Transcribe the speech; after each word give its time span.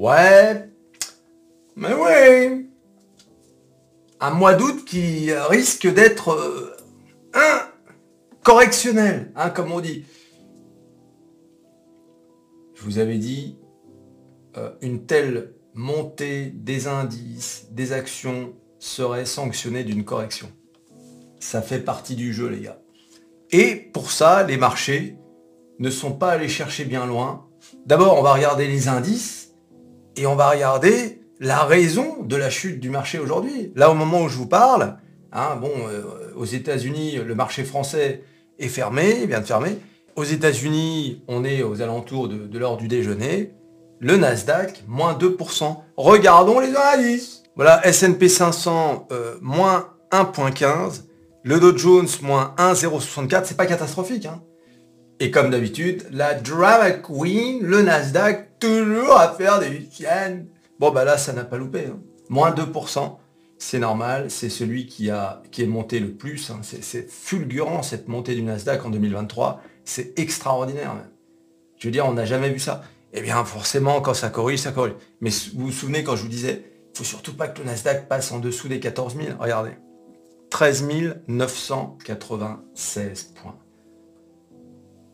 Ouais, 0.00 0.66
mais 1.76 1.92
oui. 1.92 2.70
Un 4.18 4.30
mois 4.30 4.54
d'août 4.54 4.86
qui 4.86 5.30
risque 5.30 5.86
d'être 5.92 6.30
euh, 6.30 6.74
un 7.34 7.68
correctionnel, 8.42 9.30
hein, 9.36 9.50
comme 9.50 9.70
on 9.70 9.80
dit. 9.80 10.06
Je 12.72 12.82
vous 12.82 12.98
avais 12.98 13.18
dit, 13.18 13.58
euh, 14.56 14.70
une 14.80 15.04
telle 15.04 15.52
montée 15.74 16.46
des 16.46 16.88
indices, 16.88 17.66
des 17.70 17.92
actions 17.92 18.54
serait 18.78 19.26
sanctionnée 19.26 19.84
d'une 19.84 20.06
correction. 20.06 20.50
Ça 21.40 21.60
fait 21.60 21.80
partie 21.80 22.16
du 22.16 22.32
jeu, 22.32 22.48
les 22.48 22.62
gars. 22.62 22.80
Et 23.50 23.74
pour 23.74 24.10
ça, 24.10 24.44
les 24.44 24.56
marchés 24.56 25.18
ne 25.78 25.90
sont 25.90 26.14
pas 26.14 26.30
allés 26.30 26.48
chercher 26.48 26.86
bien 26.86 27.04
loin. 27.04 27.50
D'abord, 27.84 28.18
on 28.18 28.22
va 28.22 28.32
regarder 28.32 28.66
les 28.66 28.88
indices 28.88 29.49
et 30.16 30.26
on 30.26 30.36
va 30.36 30.50
regarder 30.50 31.20
la 31.40 31.64
raison 31.64 32.22
de 32.22 32.36
la 32.36 32.50
chute 32.50 32.80
du 32.80 32.90
marché 32.90 33.18
aujourd'hui. 33.18 33.72
Là, 33.74 33.90
au 33.90 33.94
moment 33.94 34.22
où 34.22 34.28
je 34.28 34.36
vous 34.36 34.46
parle, 34.46 34.96
hein, 35.32 35.56
bon, 35.60 35.72
euh, 35.88 36.02
aux 36.36 36.44
États-Unis, 36.44 37.16
le 37.16 37.34
marché 37.34 37.64
français 37.64 38.22
est 38.58 38.68
fermé, 38.68 39.26
vient 39.26 39.40
de 39.40 39.46
fermer. 39.46 39.78
Aux 40.16 40.24
États-Unis, 40.24 41.22
on 41.28 41.44
est 41.44 41.62
aux 41.62 41.80
alentours 41.80 42.28
de, 42.28 42.58
l'heure 42.58 42.76
du 42.76 42.88
déjeuner. 42.88 43.54
Le 44.00 44.16
Nasdaq, 44.16 44.84
moins 44.86 45.14
2%. 45.14 45.76
Regardons 45.96 46.60
les 46.60 46.74
indices. 46.76 47.42
Voilà, 47.56 47.86
S&P 47.86 48.28
500, 48.28 49.08
euh, 49.12 49.36
moins 49.40 49.88
1.15. 50.12 51.04
Le 51.42 51.58
Dow 51.58 51.76
Jones, 51.76 52.08
moins 52.22 52.54
1,064. 52.58 53.46
C'est 53.46 53.56
pas 53.56 53.66
catastrophique. 53.66 54.26
Hein. 54.26 54.42
Et 55.20 55.30
comme 55.30 55.50
d'habitude, 55.50 56.06
la 56.10 56.34
drama 56.34 56.90
queen, 56.90 57.62
le 57.62 57.82
Nasdaq, 57.82 58.49
toujours 58.60 59.18
à 59.18 59.32
faire 59.34 59.58
des 59.58 59.88
siennes. 59.90 60.46
Bon, 60.78 60.92
bah 60.92 61.04
là, 61.04 61.18
ça 61.18 61.32
n'a 61.32 61.44
pas 61.44 61.56
loupé. 61.56 61.86
Hein. 61.86 61.98
Moins 62.28 62.52
2%, 62.52 63.16
c'est 63.58 63.78
normal. 63.78 64.30
C'est 64.30 64.48
celui 64.50 64.86
qui, 64.86 65.10
a, 65.10 65.42
qui 65.50 65.62
est 65.62 65.66
monté 65.66 65.98
le 65.98 66.12
plus. 66.12 66.50
Hein. 66.50 66.60
C'est 66.62 67.10
fulgurant, 67.10 67.82
cette 67.82 68.06
montée 68.08 68.34
du 68.34 68.42
Nasdaq 68.42 68.84
en 68.84 68.90
2023. 68.90 69.60
C'est 69.84 70.18
extraordinaire. 70.18 70.94
Je 71.78 71.88
veux 71.88 71.92
dire, 71.92 72.06
on 72.06 72.12
n'a 72.12 72.24
jamais 72.24 72.50
vu 72.50 72.60
ça. 72.60 72.82
Eh 73.12 73.22
bien, 73.22 73.44
forcément, 73.44 74.00
quand 74.00 74.14
ça 74.14 74.30
corrige, 74.30 74.60
ça 74.60 74.70
corrige. 74.70 74.94
Mais 75.20 75.30
vous 75.54 75.66
vous 75.66 75.72
souvenez 75.72 76.04
quand 76.04 76.14
je 76.14 76.22
vous 76.22 76.28
disais, 76.28 76.64
il 76.94 76.98
faut 76.98 77.04
surtout 77.04 77.34
pas 77.34 77.48
que 77.48 77.58
le 77.60 77.66
Nasdaq 77.66 78.06
passe 78.08 78.30
en 78.30 78.38
dessous 78.38 78.68
des 78.68 78.78
14 78.78 79.16
000. 79.16 79.36
Regardez. 79.40 79.72
13 80.50 80.84
996 81.28 83.22
points. 83.34 83.56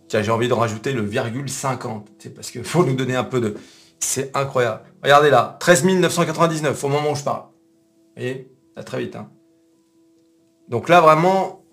Tiens, 0.09 0.23
j'ai 0.23 0.31
envie 0.31 0.49
de 0.49 0.53
rajouter 0.53 0.93
le 0.93 1.03
virgule 1.03 1.49
50. 1.49 2.09
C'est 2.19 2.35
parce 2.35 2.51
qu'il 2.51 2.65
faut 2.65 2.85
nous 2.85 2.95
donner 2.95 3.17
un 3.17 3.25
peu 3.25 3.41
de... 3.41 3.57
C'est 3.99 4.37
incroyable. 4.37 4.83
Regardez 5.03 5.31
là, 5.31 5.57
13 5.61 5.85
999 5.85 6.85
au 6.85 6.89
moment 6.89 7.13
où 7.13 7.17
je 7.17 7.25
parle. 7.25 7.43
Vous 7.43 8.23
voyez? 8.23 8.51
Très 8.85 9.01
vite. 9.01 9.17
Hein. 9.17 9.31
Donc 10.69 10.89
là, 10.89 11.01
vraiment, 11.01 11.65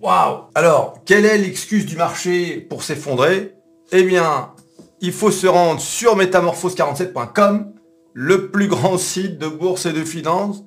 waouh 0.00 0.44
Alors, 0.54 1.00
quelle 1.04 1.24
est 1.24 1.38
l'excuse 1.38 1.86
du 1.86 1.96
marché 1.96 2.60
pour 2.60 2.82
s'effondrer? 2.82 3.54
Eh 3.90 4.02
bien, 4.02 4.52
il 5.00 5.12
faut 5.12 5.30
se 5.30 5.46
rendre 5.46 5.80
sur 5.80 6.16
métamorphose47.com, 6.16 7.72
le 8.12 8.50
plus 8.50 8.68
grand 8.68 8.98
site 8.98 9.38
de 9.38 9.48
bourse 9.48 9.86
et 9.86 9.92
de 9.92 10.04
finance, 10.04 10.64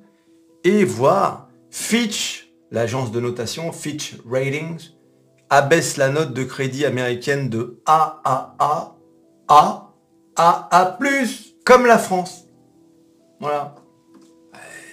et 0.64 0.84
voir 0.84 1.48
Fitch, 1.70 2.52
l'agence 2.70 3.12
de 3.12 3.20
notation, 3.20 3.72
Fitch 3.72 4.16
Ratings, 4.28 4.90
abaisse 5.50 5.96
la 5.96 6.08
note 6.08 6.32
de 6.32 6.44
crédit 6.44 6.84
américaine 6.84 7.48
de 7.48 7.80
A 7.86 8.20
à 8.24 8.56
A, 8.58 8.96
A, 9.48 9.92
A, 10.36 10.68
A+, 10.70 10.98
comme 11.64 11.86
la 11.86 11.98
France. 11.98 12.44
Voilà. 13.40 13.74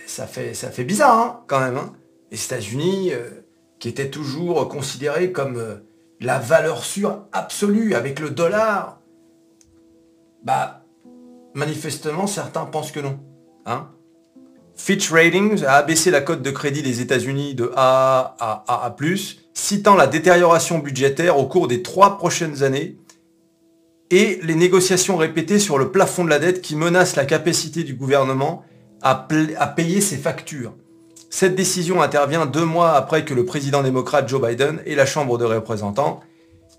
Ça 0.06 0.28
fait, 0.28 0.54
ça 0.54 0.70
fait 0.70 0.84
bizarre, 0.84 1.20
hein, 1.20 1.44
quand 1.48 1.60
même. 1.60 1.78
Hein. 1.78 1.94
Les 2.32 2.44
États-Unis, 2.44 3.14
euh, 3.14 3.30
qui 3.80 3.90
étaient 3.90 4.10
toujours 4.10 4.68
considérés 4.70 5.32
comme 5.32 5.58
euh, 5.58 5.76
la 6.20 6.40
valeur 6.40 6.84
sûre 6.84 7.26
absolue 7.32 7.96
avec 7.96 8.20
le 8.20 8.30
dollar, 8.30 9.02
bah, 10.44 10.86
manifestement, 11.54 12.28
certains 12.28 12.66
pensent 12.66 12.92
que 12.92 13.00
non. 13.00 13.20
Hein. 13.66 13.90
Fitch 14.76 15.12
Ratings 15.12 15.64
a 15.66 15.76
abaissé 15.76 16.12
la 16.12 16.22
cote 16.22 16.42
de 16.42 16.52
crédit 16.52 16.82
des 16.82 17.02
États-Unis 17.02 17.56
de 17.56 17.72
A 17.76 18.36
à 18.40 18.86
AA+, 18.86 18.96
citant 19.54 19.96
la 19.96 20.08
détérioration 20.08 20.80
budgétaire 20.80 21.38
au 21.38 21.48
cours 21.48 21.68
des 21.68 21.82
trois 21.82 22.18
prochaines 22.18 22.64
années 22.64 22.98
et 24.12 24.40
les 24.44 24.56
négociations 24.56 25.18
répétées 25.18 25.60
sur 25.60 25.78
le 25.78 25.92
plafond 25.92 26.24
de 26.24 26.30
la 26.30 26.40
dette 26.40 26.62
qui 26.62 26.76
menacent 26.76 27.16
la 27.16 27.26
capacité 27.26 27.84
du 27.84 27.96
gouvernement 27.96 28.64
à, 29.02 29.16
payer 29.76 30.02
ses 30.02 30.18
factures. 30.18 30.74
Cette 31.30 31.56
décision 31.56 32.02
intervient 32.02 32.46
deux 32.46 32.64
mois 32.64 32.94
après 32.94 33.26
que 33.26 33.34
le 33.34 33.44
président 33.44 33.82
démocrate 33.82 34.30
Joe 34.30 34.42
Biden 34.48 34.82
et 34.86 34.96
la 34.96 35.06
Chambre 35.06 35.38
de 35.38 35.46
représentants, 35.46 36.22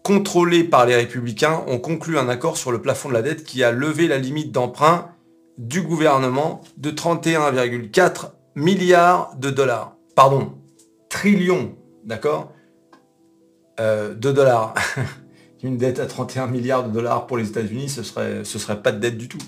contrôlés 0.03 0.65
par 0.65 0.87
les 0.87 0.95
républicains, 0.95 1.65
ont 1.67 1.79
conclu 1.79 2.19
un 2.19 2.29
accord 2.29 2.57
sur 2.57 2.71
le 2.73 2.81
plafond 2.81 3.09
de 3.09 3.15
la 3.15 3.23
dette 3.23 3.45
qui 3.45 3.65
a 3.65 3.73
levé 3.73 4.07
la 4.07 4.19
limite 4.19 4.53
d'emprunt 4.53 5.09
du 5.59 5.83
gouvernement 5.83 6.63
de 6.77 6.91
31,4 6.91 8.31
milliards 8.55 9.35
de 9.37 9.51
dollars. 9.51 9.97
Pardon, 10.15 10.53
trillions, 11.09 11.75
d'accord? 12.05 12.54
Euh, 13.81 14.15
De 14.15 14.33
dollars. 14.33 14.75
Une 15.63 15.79
dette 15.79 15.99
à 15.99 16.07
31 16.07 16.47
milliards 16.47 16.87
de 16.87 16.93
dollars 16.93 17.27
pour 17.27 17.39
les 17.39 17.49
États-Unis, 17.49 17.89
ce 17.89 18.03
serait, 18.03 18.45
ce 18.45 18.59
serait 18.59 18.83
pas 18.83 18.93
de 18.93 18.99
dette 18.99 19.17
du 19.17 19.29
tout. 19.29 19.39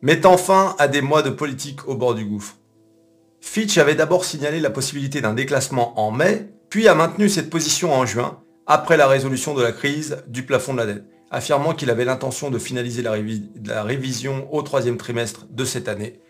Mettant 0.00 0.38
fin 0.38 0.74
à 0.78 0.88
des 0.88 1.02
mois 1.02 1.20
de 1.22 1.28
politique 1.28 1.86
au 1.86 1.96
bord 1.96 2.14
du 2.14 2.24
gouffre. 2.24 2.56
Fitch 3.40 3.76
avait 3.76 3.94
d'abord 3.94 4.24
signalé 4.24 4.58
la 4.58 4.70
possibilité 4.70 5.20
d'un 5.20 5.34
déclassement 5.34 6.00
en 6.00 6.10
mai, 6.10 6.48
puis 6.70 6.88
a 6.88 6.94
maintenu 6.94 7.28
cette 7.28 7.50
position 7.50 7.92
en 7.92 8.06
juin, 8.06 8.40
après 8.66 8.96
la 8.96 9.06
résolution 9.06 9.52
de 9.52 9.62
la 9.62 9.72
crise 9.72 10.24
du 10.28 10.44
plafond 10.44 10.72
de 10.72 10.78
la 10.78 10.86
dette 10.86 11.04
affirmant 11.30 11.74
qu'il 11.74 11.90
avait 11.90 12.04
l'intention 12.04 12.50
de 12.50 12.58
finaliser 12.58 13.02
la, 13.02 13.82
révision 13.82 14.52
au 14.52 14.62
troisième 14.62 14.96
trimestre 14.96 15.46
de 15.50 15.64
cette 15.64 15.88
année. 15.88 16.20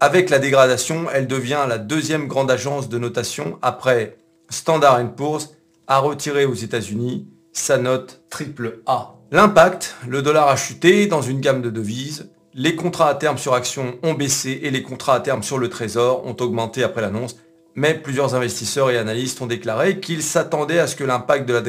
Avec 0.00 0.28
la 0.28 0.40
dégradation, 0.40 1.06
elle 1.12 1.28
devient 1.28 1.64
la 1.68 1.78
deuxième 1.78 2.26
grande 2.26 2.50
agence 2.50 2.88
de 2.88 2.98
notation 2.98 3.58
après 3.62 4.16
Standard 4.50 5.14
Poor's 5.14 5.54
à 5.86 5.98
retirer 5.98 6.44
aux 6.44 6.54
États-Unis 6.54 7.28
sa 7.52 7.78
note 7.78 8.22
triple 8.30 8.82
A. 8.86 9.14
L'impact, 9.30 9.96
le 10.08 10.22
dollar 10.22 10.48
a 10.48 10.56
chuté 10.56 11.06
dans 11.06 11.22
une 11.22 11.40
gamme 11.40 11.62
de 11.62 11.70
devises, 11.70 12.30
les 12.54 12.76
contrats 12.76 13.08
à 13.08 13.14
terme 13.14 13.38
sur 13.38 13.54
actions 13.54 13.98
ont 14.02 14.12
baissé 14.14 14.60
et 14.62 14.70
les 14.70 14.82
contrats 14.82 15.14
à 15.14 15.20
terme 15.20 15.42
sur 15.42 15.58
le 15.58 15.70
trésor 15.70 16.26
ont 16.26 16.36
augmenté 16.38 16.82
après 16.82 17.00
l'annonce, 17.00 17.36
mais 17.74 17.94
plusieurs 17.94 18.34
investisseurs 18.34 18.90
et 18.90 18.98
analystes 18.98 19.40
ont 19.40 19.46
déclaré 19.46 20.00
qu'ils 20.00 20.22
s'attendaient 20.22 20.78
à 20.78 20.86
ce 20.86 20.96
que 20.96 21.04
l'impact 21.04 21.48
de 21.48 21.54
la 21.54 21.62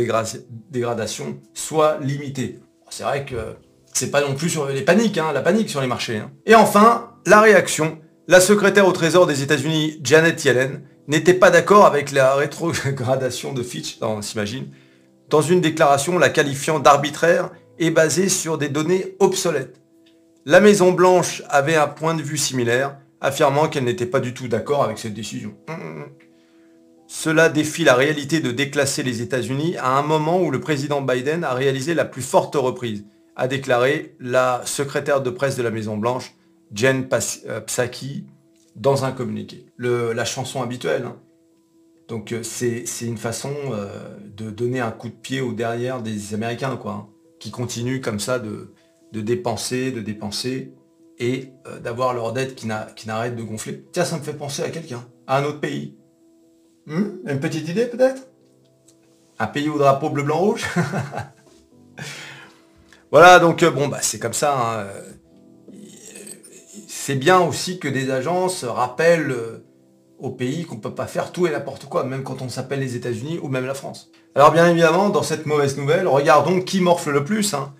dégradation 0.70 1.40
soit 1.54 2.00
limité. 2.02 2.60
C'est 2.90 3.04
vrai 3.04 3.26
que 3.26 3.56
c'est 3.94 4.12
pas 4.12 4.22
non 4.22 4.36
plus 4.36 4.50
sur 4.50 4.68
les 4.68 4.82
paniques, 4.82 5.18
hein, 5.18 5.32
la 5.34 5.42
panique 5.42 5.70
sur 5.70 5.82
les 5.82 5.88
marchés. 5.88 6.18
Hein. 6.18 6.32
Et 6.46 6.56
enfin, 6.56 7.12
la 7.26 7.42
réaction. 7.42 8.00
La 8.28 8.40
secrétaire 8.40 8.88
au 8.88 8.92
Trésor 8.92 9.28
des 9.28 9.42
États-Unis, 9.44 10.00
Janet 10.04 10.44
Yellen, 10.46 10.82
n'était 11.08 11.34
pas 11.34 11.52
d'accord 11.52 11.86
avec 11.86 12.12
la 12.12 12.36
rétrogradation 12.36 13.54
de 13.54 13.64
Fitch, 13.64 13.98
on 14.02 14.22
s'imagine, 14.22 14.68
dans 15.30 15.42
une 15.42 15.62
déclaration 15.62 16.18
la 16.18 16.30
qualifiant 16.30 16.80
d'arbitraire 16.80 17.50
et 17.80 17.92
basée 17.92 18.30
sur 18.30 18.58
des 18.58 18.70
données 18.70 19.16
obsolètes. 19.20 19.82
La 20.46 20.60
Maison 20.60 20.92
Blanche 20.92 21.42
avait 21.50 21.76
un 21.76 21.88
point 21.88 22.16
de 22.16 22.22
vue 22.22 22.38
similaire, 22.38 22.98
affirmant 23.22 23.70
qu'elle 23.70 23.86
n'était 23.86 24.06
pas 24.06 24.20
du 24.20 24.34
tout 24.34 24.48
d'accord 24.48 24.84
avec 24.84 25.00
cette 25.00 25.14
décision. 25.14 25.56
Cela 27.08 27.50
défie 27.50 27.84
la 27.84 27.96
réalité 27.96 28.40
de 28.40 28.52
déclasser 28.52 29.04
les 29.04 29.22
États-Unis 29.22 29.78
à 29.78 29.98
un 29.98 30.02
moment 30.02 30.42
où 30.42 30.52
le 30.52 30.60
président 30.60 31.02
Biden 31.02 31.44
a 31.44 31.54
réalisé 31.54 31.94
la 31.94 32.06
plus 32.06 32.22
forte 32.22 32.56
reprise, 32.56 33.06
a 33.36 33.48
déclaré 33.48 34.16
la 34.20 34.62
secrétaire 34.66 35.22
de 35.22 35.30
presse 35.30 35.56
de 35.56 35.64
la 35.64 35.72
Maison-Blanche, 35.72 36.34
Jen 36.74 37.08
euh, 37.48 37.62
Psaki, 37.62 38.26
dans 38.76 39.06
un 39.06 39.12
communiqué. 39.12 39.66
la 39.78 40.26
chanson 40.26 40.62
habituelle. 40.62 41.06
Hein. 41.06 41.18
Donc 42.08 42.32
euh, 42.32 42.44
c'est 42.44 42.86
une 43.02 43.18
façon 43.18 43.54
euh, 43.72 44.18
de 44.36 44.50
donner 44.50 44.80
un 44.80 44.92
coup 44.92 45.10
de 45.10 45.14
pied 45.14 45.42
au 45.42 45.54
derrière 45.54 46.02
des 46.02 46.34
Américains, 46.34 46.76
quoi, 46.76 46.92
hein, 46.92 47.08
qui 47.40 47.52
continuent 47.52 48.02
comme 48.02 48.20
ça 48.20 48.40
de, 48.40 48.74
de 49.14 49.22
dépenser, 49.22 49.92
de 49.92 50.02
dépenser, 50.02 50.74
et 51.20 51.54
euh, 51.68 51.80
d'avoir 51.80 52.14
leur 52.14 52.34
dette 52.34 52.56
qui 52.56 52.68
n'arrête 52.68 53.36
de 53.36 53.44
gonfler. 53.44 53.86
Tiens, 53.92 54.06
ça 54.06 54.18
me 54.18 54.24
fait 54.24 54.34
penser 54.34 54.64
à 54.64 54.70
quelqu'un, 54.70 55.06
à 55.28 55.40
un 55.40 55.46
autre 55.46 55.60
pays. 55.60 55.98
Hmm 56.86 57.20
Une 57.26 57.40
petite 57.40 57.70
idée 57.70 57.86
peut-être? 57.86 58.28
Un 59.40 59.48
pays 59.48 59.70
au 59.70 59.78
drapeau 59.78 60.10
bleu, 60.10 60.24
blanc, 60.24 60.40
rouge? 60.40 60.66
Voilà, 63.12 63.38
donc 63.38 63.64
bon, 63.64 63.90
bah, 63.90 64.00
c'est 64.02 64.18
comme 64.18 64.34
ça. 64.34 64.82
Hein, 64.82 64.88
c'est 67.06 67.16
bien 67.16 67.42
aussi 67.42 67.80
que 67.80 67.90
des 67.90 68.12
agences 68.12 68.64
rappellent 68.64 69.36
au 70.20 70.30
pays 70.30 70.64
qu'on 70.64 70.76
ne 70.76 70.80
peut 70.80 70.96
pas 70.96 71.06
faire 71.06 71.34
tout 71.34 71.46
et 71.46 71.52
n'importe 71.52 71.84
quoi, 71.90 72.06
même 72.06 72.24
quand 72.24 72.42
on 72.42 72.48
s'appelle 72.48 72.80
les 72.80 72.96
États-Unis 72.96 73.40
ou 73.44 73.50
même 73.50 73.66
la 73.66 73.74
France. 73.74 74.10
Alors 74.36 74.54
bien 74.54 74.70
évidemment, 74.70 75.10
dans 75.10 75.22
cette 75.22 75.46
mauvaise 75.46 75.78
nouvelle, 75.78 76.08
regardons 76.08 76.62
qui 76.62 76.80
morfle 76.80 77.12
le 77.12 77.26
plus. 77.26 77.54
Hein. 77.54 77.74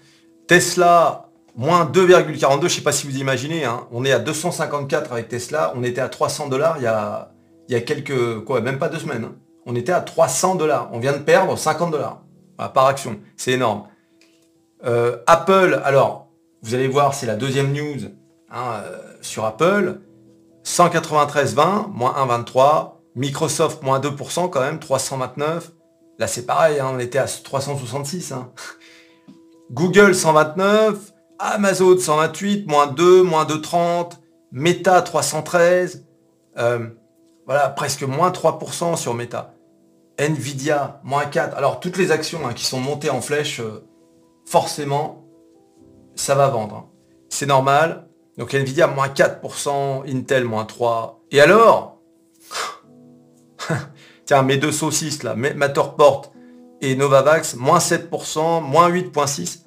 Tesla 0.48 1.30
Moins 1.56 1.86
2,42, 1.86 2.40
je 2.40 2.64
ne 2.64 2.68
sais 2.68 2.82
pas 2.82 2.92
si 2.92 3.08
vous 3.08 3.18
imaginez, 3.18 3.64
hein. 3.64 3.88
on 3.92 4.04
est 4.04 4.12
à 4.12 4.20
254 4.20 5.14
avec 5.14 5.30
Tesla, 5.30 5.72
on 5.76 5.84
était 5.84 6.02
à 6.02 6.10
300 6.10 6.50
dollars 6.50 6.78
il 6.80 6.84
y 6.84 6.88
a, 6.88 7.32
il 7.70 7.78
y 7.78 7.86
quelques, 7.86 8.44
quoi, 8.44 8.60
même 8.60 8.80
pas 8.80 8.90
deux 8.90 8.98
semaines. 9.00 9.24
Hein. 9.24 9.36
On 9.68 9.76
était 9.76 9.92
à 9.92 10.02
300 10.02 10.56
dollars, 10.56 10.90
on 10.92 11.00
vient 11.00 11.14
de 11.14 11.20
perdre 11.20 11.58
50 11.58 11.92
dollars 11.92 12.24
par 12.74 12.88
action, 12.88 13.20
c'est 13.38 13.52
énorme. 13.52 13.84
Euh, 14.84 15.18
Apple, 15.28 15.80
alors, 15.86 16.28
vous 16.62 16.74
allez 16.74 16.88
voir, 16.88 17.14
c'est 17.14 17.28
la 17.28 17.36
deuxième 17.36 17.72
news 17.72 18.10
hein, 18.54 18.82
euh, 18.86 18.98
sur 19.22 19.44
Apple, 19.46 20.02
193,20, 20.64 21.90
moins 21.92 22.14
1,23, 22.14 22.94
Microsoft, 23.16 23.84
moins 23.84 24.00
2% 24.00 24.50
quand 24.50 24.62
même, 24.62 24.80
329, 24.80 25.72
là 26.20 26.28
c'est 26.28 26.46
pareil, 26.46 26.80
on 26.82 27.00
était 27.00 27.20
à 27.20 27.26
366. 27.26 28.34
Google, 29.72 30.16
129, 30.16 31.14
Amazon 31.40 31.98
128, 31.98 32.68
moins 32.68 32.88
2, 32.88 33.24
moins 33.24 33.46
2,30, 33.46 34.14
Meta 34.52 35.02
313, 35.02 36.06
euh, 36.58 36.88
voilà, 37.46 37.70
presque 37.70 38.04
moins 38.04 38.30
3% 38.30 38.96
sur 38.96 39.14
Meta. 39.14 39.54
Nvidia, 40.18 41.02
moins 41.04 41.26
4. 41.26 41.58
Alors 41.58 41.80
toutes 41.80 41.98
les 41.98 42.12
actions 42.12 42.48
hein, 42.48 42.54
qui 42.54 42.66
sont 42.66 42.80
montées 42.80 43.10
en 43.10 43.22
flèche, 43.22 43.60
euh, 43.60 43.84
forcément, 44.46 45.26
ça 46.16 46.36
va 46.36 46.48
vendre. 46.50 46.76
Hein. 46.76 46.90
C'est 47.30 47.48
normal. 47.48 48.08
Donc 48.38 48.54
Nvidia, 48.54 48.88
moins 48.88 49.08
4%, 49.08 50.10
Intel, 50.10 50.46
moins 50.46 50.66
3. 50.66 51.24
Et 51.32 51.40
alors 51.40 52.02
Tiens, 54.26 54.42
mes 54.42 54.58
deux 54.58 54.72
saucisses 54.72 55.24
là, 55.24 55.36
Matterport 55.36 56.34
et 56.82 56.96
Novavax, 56.96 57.56
moins 57.56 57.80
7%, 57.80 58.62
moins 58.64 58.90
8,6%. 58.90 59.60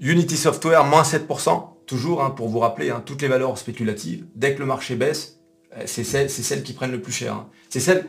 Unity 0.00 0.36
Software, 0.36 0.84
moins 0.84 1.02
7%, 1.02 1.68
toujours 1.86 2.22
hein, 2.22 2.30
pour 2.30 2.48
vous 2.48 2.58
rappeler, 2.58 2.90
hein, 2.90 3.02
toutes 3.04 3.22
les 3.22 3.28
valeurs 3.28 3.56
spéculatives, 3.56 4.26
dès 4.34 4.54
que 4.54 4.60
le 4.60 4.66
marché 4.66 4.96
baisse, 4.96 5.40
euh, 5.76 5.82
c'est 5.86 6.04
celles, 6.04 6.62
qui 6.62 6.72
prennent 6.72 6.92
le 6.92 7.00
plus 7.00 7.12
cher. 7.12 7.34
Hein. 7.34 7.48
C'est 7.68 7.80
celles. 7.80 8.06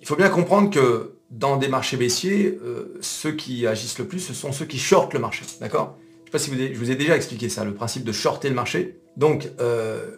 Il 0.00 0.06
faut 0.06 0.16
bien 0.16 0.30
comprendre 0.30 0.70
que 0.70 1.18
dans 1.30 1.56
des 1.56 1.68
marchés 1.68 1.96
baissiers, 1.96 2.58
euh, 2.62 2.98
ceux 3.00 3.32
qui 3.32 3.66
agissent 3.66 3.98
le 3.98 4.06
plus, 4.06 4.20
ce 4.20 4.34
sont 4.34 4.52
ceux 4.52 4.66
qui 4.66 4.78
shortent 4.78 5.14
le 5.14 5.20
marché. 5.20 5.44
D'accord? 5.60 5.96
Sais 6.38 6.38
pas 6.38 6.38
si 6.38 6.50
vous 6.50 6.56
je 6.56 6.78
vous 6.78 6.90
ai 6.90 6.96
déjà 6.96 7.16
expliqué 7.16 7.48
ça, 7.48 7.64
le 7.64 7.74
principe 7.74 8.04
de 8.04 8.12
shorter 8.12 8.48
le 8.48 8.54
marché. 8.54 9.00
Donc, 9.16 9.50
euh, 9.60 10.16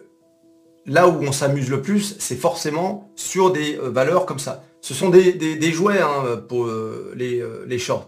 là 0.85 1.07
où 1.07 1.21
on 1.21 1.31
s'amuse 1.31 1.69
le 1.69 1.81
plus, 1.81 2.15
c'est 2.19 2.35
forcément 2.35 3.11
sur 3.15 3.51
des 3.51 3.77
valeurs 3.81 4.25
comme 4.25 4.39
ça. 4.39 4.63
Ce 4.81 4.93
sont 4.93 5.09
des, 5.09 5.71
jouets 5.71 6.01
pour 6.47 6.69
les, 7.15 7.43
les 7.65 7.79
shorts 7.79 8.07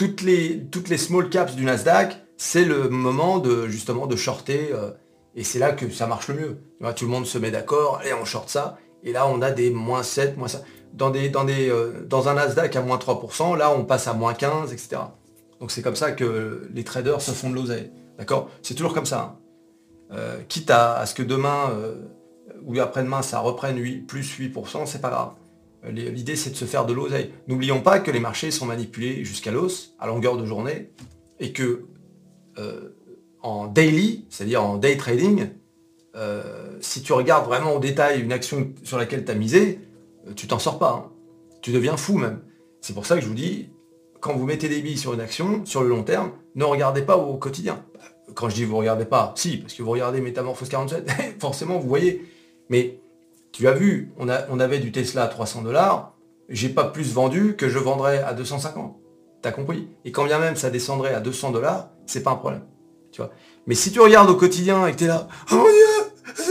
toutes 0.00 0.22
les, 0.22 0.64
toutes 0.70 0.88
les 0.88 0.96
small 0.96 1.28
caps 1.28 1.54
du 1.54 1.62
Nasdaq, 1.62 2.16
c'est 2.38 2.64
le 2.64 2.88
moment 2.88 3.36
de 3.36 3.66
justement 3.68 4.06
de 4.06 4.16
shorter. 4.16 4.70
Euh, 4.72 4.92
et 5.34 5.44
c'est 5.44 5.58
là 5.58 5.72
que 5.72 5.90
ça 5.90 6.06
marche 6.06 6.28
le 6.28 6.34
mieux. 6.36 6.92
tout 6.94 7.04
le 7.04 7.10
monde 7.10 7.26
se 7.26 7.36
met 7.36 7.50
d'accord, 7.50 8.00
et 8.02 8.14
on 8.14 8.24
short 8.24 8.48
ça. 8.48 8.78
Et 9.04 9.12
là, 9.12 9.28
on 9.28 9.42
a 9.42 9.50
des 9.50 9.70
moins 9.70 10.02
7, 10.02 10.38
moins 10.38 10.48
5. 10.48 10.62
Dans, 10.94 11.10
des, 11.10 11.28
dans, 11.28 11.44
des, 11.44 11.68
euh, 11.68 12.02
dans 12.06 12.28
un 12.28 12.34
Nasdaq 12.34 12.74
à 12.76 12.80
moins 12.80 12.96
3%, 12.96 13.58
là, 13.58 13.70
on 13.70 13.84
passe 13.84 14.08
à 14.08 14.14
moins 14.14 14.32
15, 14.32 14.72
etc. 14.72 15.02
Donc 15.60 15.70
c'est 15.70 15.82
comme 15.82 15.96
ça 15.96 16.12
que 16.12 16.68
les 16.72 16.84
traders 16.84 17.20
se 17.20 17.32
font 17.32 17.50
de 17.50 17.54
l'oseille. 17.54 17.90
D'accord? 18.18 18.50
C'est 18.62 18.74
toujours 18.74 18.94
comme 18.94 19.06
ça. 19.06 19.20
Hein. 19.20 19.38
Euh, 20.12 20.40
quitte 20.48 20.70
à, 20.70 21.04
ce 21.06 21.14
que 21.14 21.22
demain 21.22 21.70
ou 22.64 22.78
après-demain, 22.80 23.22
ça 23.22 23.40
reprenne 23.40 23.78
8, 23.78 24.06
plus 24.06 24.38
8%, 24.38 24.86
c'est 24.86 25.00
pas 25.00 25.10
grave. 25.10 25.32
L'idée, 25.88 26.36
c'est 26.36 26.50
de 26.50 26.56
se 26.56 26.66
faire 26.66 26.84
de 26.84 26.92
l'oseille. 26.92 27.32
N'oublions 27.48 27.80
pas 27.80 28.00
que 28.00 28.10
les 28.10 28.20
marchés 28.20 28.50
sont 28.50 28.66
manipulés 28.66 29.24
jusqu'à 29.24 29.50
l'os, 29.50 29.94
à 29.98 30.06
longueur 30.06 30.36
de 30.36 30.44
journée, 30.44 30.90
et 31.38 31.52
que 31.52 31.86
euh, 32.58 32.90
en 33.42 33.66
daily, 33.66 34.26
c'est-à-dire 34.28 34.62
en 34.62 34.76
day 34.76 34.96
trading, 34.98 35.48
euh, 36.16 36.76
si 36.80 37.02
tu 37.02 37.14
regardes 37.14 37.46
vraiment 37.46 37.72
au 37.72 37.78
détail 37.78 38.20
une 38.20 38.32
action 38.32 38.72
sur 38.84 38.98
laquelle 38.98 39.24
tu 39.24 39.30
as 39.30 39.34
misé, 39.34 39.80
euh, 40.28 40.34
tu 40.34 40.46
t'en 40.46 40.58
sors 40.58 40.78
pas. 40.78 41.06
Hein. 41.06 41.12
Tu 41.62 41.72
deviens 41.72 41.96
fou 41.96 42.18
même. 42.18 42.40
C'est 42.82 42.92
pour 42.92 43.06
ça 43.06 43.14
que 43.14 43.22
je 43.22 43.26
vous 43.26 43.34
dis, 43.34 43.70
quand 44.20 44.34
vous 44.34 44.46
mettez 44.46 44.68
des 44.68 44.80
billes 44.80 44.98
sur 44.98 45.14
une 45.14 45.20
action, 45.20 45.64
sur 45.64 45.82
le 45.82 45.88
long 45.88 46.02
terme, 46.02 46.32
ne 46.54 46.64
regardez 46.64 47.02
pas 47.02 47.16
au 47.16 47.36
quotidien. 47.36 47.84
Quand 48.34 48.48
je 48.48 48.54
dis 48.54 48.64
vous 48.64 48.76
regardez 48.76 49.04
pas, 49.04 49.32
si, 49.36 49.56
parce 49.56 49.74
que 49.74 49.82
vous 49.82 49.90
regardez 49.90 50.20
Métamorphose 50.20 50.68
47, 50.68 51.10
forcément 51.40 51.78
vous 51.78 51.88
voyez. 51.88 52.24
Mais 52.68 53.00
tu 53.52 53.66
as 53.66 53.72
vu, 53.72 54.12
on, 54.18 54.28
a, 54.28 54.46
on 54.50 54.60
avait 54.60 54.78
du 54.78 54.92
Tesla 54.92 55.24
à 55.24 55.28
300 55.28 55.62
dollars, 55.62 56.14
j'ai 56.48 56.68
pas 56.68 56.84
plus 56.84 57.12
vendu 57.12 57.56
que 57.56 57.68
je 57.68 57.78
vendrais 57.78 58.22
à 58.22 58.34
250. 58.34 58.96
T'as 59.42 59.52
compris? 59.52 59.88
Et 60.04 60.12
quand 60.12 60.24
bien 60.24 60.38
même 60.38 60.56
ça 60.56 60.70
descendrait 60.70 61.14
à 61.14 61.20
200 61.20 61.50
dollars, 61.50 61.90
c'est 62.06 62.22
pas 62.22 62.32
un 62.32 62.36
problème. 62.36 62.62
Tu 63.12 63.20
vois? 63.20 63.30
Mais 63.66 63.74
si 63.74 63.90
tu 63.90 64.00
regardes 64.00 64.30
au 64.30 64.36
quotidien 64.36 64.86
et 64.86 64.92
que 64.92 64.98
tu 64.98 65.04
es 65.04 65.08
là, 65.08 65.28
oh 65.50 65.56
mon 65.56 65.64
dieu, 65.64 66.44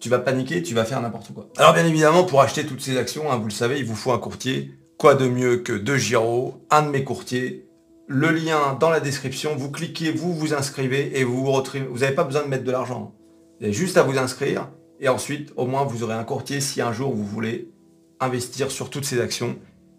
tu 0.00 0.10
vas 0.10 0.18
paniquer, 0.18 0.62
tu 0.62 0.74
vas 0.74 0.84
faire 0.84 1.00
n'importe 1.00 1.32
quoi. 1.32 1.48
Alors 1.56 1.72
bien 1.72 1.86
évidemment, 1.86 2.24
pour 2.24 2.42
acheter 2.42 2.66
toutes 2.66 2.82
ces 2.82 2.98
actions, 2.98 3.32
hein, 3.32 3.38
vous 3.38 3.46
le 3.46 3.52
savez, 3.52 3.78
il 3.78 3.86
vous 3.86 3.94
faut 3.94 4.12
un 4.12 4.18
courtier. 4.18 4.74
Quoi 4.98 5.14
de 5.14 5.28
mieux 5.28 5.58
que 5.58 5.72
De 5.72 5.96
Giro, 5.96 6.64
un 6.70 6.82
de 6.82 6.88
mes 6.88 7.04
courtiers. 7.04 7.68
Le 8.06 8.30
lien 8.30 8.76
dans 8.78 8.90
la 8.90 9.00
description, 9.00 9.56
vous 9.56 9.70
cliquez, 9.70 10.12
vous 10.12 10.32
vous 10.34 10.54
inscrivez 10.54 11.18
et 11.18 11.24
vous 11.24 11.44
vous 11.44 11.52
retrouvez. 11.52 11.84
Vous 11.84 11.98
n'avez 12.00 12.14
pas 12.14 12.24
besoin 12.24 12.42
de 12.42 12.48
mettre 12.48 12.64
de 12.64 12.70
l'argent. 12.70 13.14
Vous 13.58 13.64
avez 13.64 13.72
juste 13.72 13.96
à 13.96 14.02
vous 14.02 14.18
inscrire 14.18 14.68
et 15.00 15.08
ensuite, 15.08 15.52
au 15.56 15.66
moins, 15.66 15.84
vous 15.84 16.02
aurez 16.02 16.14
un 16.14 16.24
courtier 16.24 16.60
si 16.60 16.80
un 16.80 16.92
jour 16.92 17.12
vous 17.12 17.24
voulez 17.24 17.72
investir 18.20 18.70
sur 18.70 18.90
toutes 18.90 19.04
ces 19.04 19.20
actions. 19.20 19.58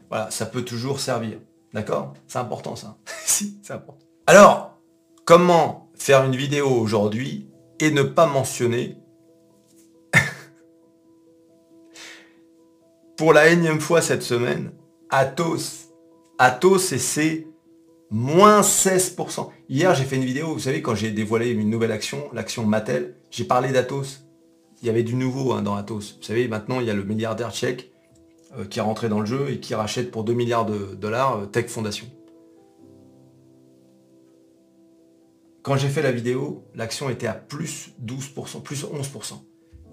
Voilà, 0.09 0.31
ça 0.31 0.45
peut 0.45 0.63
toujours 0.63 0.99
servir. 0.99 1.39
D'accord? 1.73 2.13
C'est 2.27 2.39
important 2.39 2.75
ça. 2.75 2.97
si, 3.25 3.59
c'est 3.63 3.73
important. 3.73 4.05
Alors, 4.27 4.79
comment 5.25 5.91
faire 5.95 6.23
une 6.23 6.35
vidéo 6.35 6.69
aujourd'hui 6.69 7.49
et 7.79 7.91
ne 7.91 8.03
pas 8.03 8.27
mentionner 8.27 8.97
pour 13.17 13.33
la 13.33 13.49
énième 13.49 13.81
fois 13.81 14.01
cette 14.01 14.23
semaine, 14.23 14.71
Atos. 15.09 15.89
Atos 16.37 16.91
et 16.91 16.99
c'est 16.99 17.47
moins 18.09 18.61
16%. 18.61 19.49
Hier, 19.69 19.93
j'ai 19.95 20.03
fait 20.03 20.15
une 20.15 20.25
vidéo, 20.25 20.53
vous 20.53 20.59
savez, 20.59 20.81
quand 20.81 20.95
j'ai 20.95 21.11
dévoilé 21.11 21.49
une 21.49 21.69
nouvelle 21.69 21.91
action, 21.91 22.29
l'action 22.33 22.65
Mattel, 22.65 23.15
j'ai 23.31 23.45
parlé 23.45 23.71
d'Atos 23.71 24.25
il 24.81 24.87
y 24.87 24.89
avait 24.89 25.03
du 25.03 25.15
nouveau 25.15 25.53
hein, 25.53 25.61
dans 25.61 25.75
Atos. 25.75 26.17
Vous 26.17 26.23
savez, 26.23 26.47
maintenant, 26.47 26.79
il 26.79 26.87
y 26.87 26.91
a 26.91 26.93
le 26.93 27.03
milliardaire 27.03 27.51
tchèque 27.51 27.91
euh, 28.57 28.65
qui 28.65 28.79
est 28.79 28.81
rentré 28.83 29.09
dans 29.09 29.19
le 29.19 29.25
jeu 29.25 29.49
et 29.49 29.59
qui 29.59 29.73
rachète 29.73 30.11
pour 30.11 30.23
2 30.23 30.33
milliards 30.33 30.65
de 30.65 30.95
dollars 30.95 31.39
euh, 31.39 31.45
Tech 31.45 31.67
Foundation. 31.67 32.07
Quand 35.63 35.77
j'ai 35.77 35.89
fait 35.89 36.03
la 36.03 36.11
vidéo, 36.11 36.63
l'action 36.75 37.09
était 37.09 37.25
à 37.25 37.33
plus 37.33 37.93
12%, 38.05 38.61
plus 38.61 38.83
11%. 38.83 39.33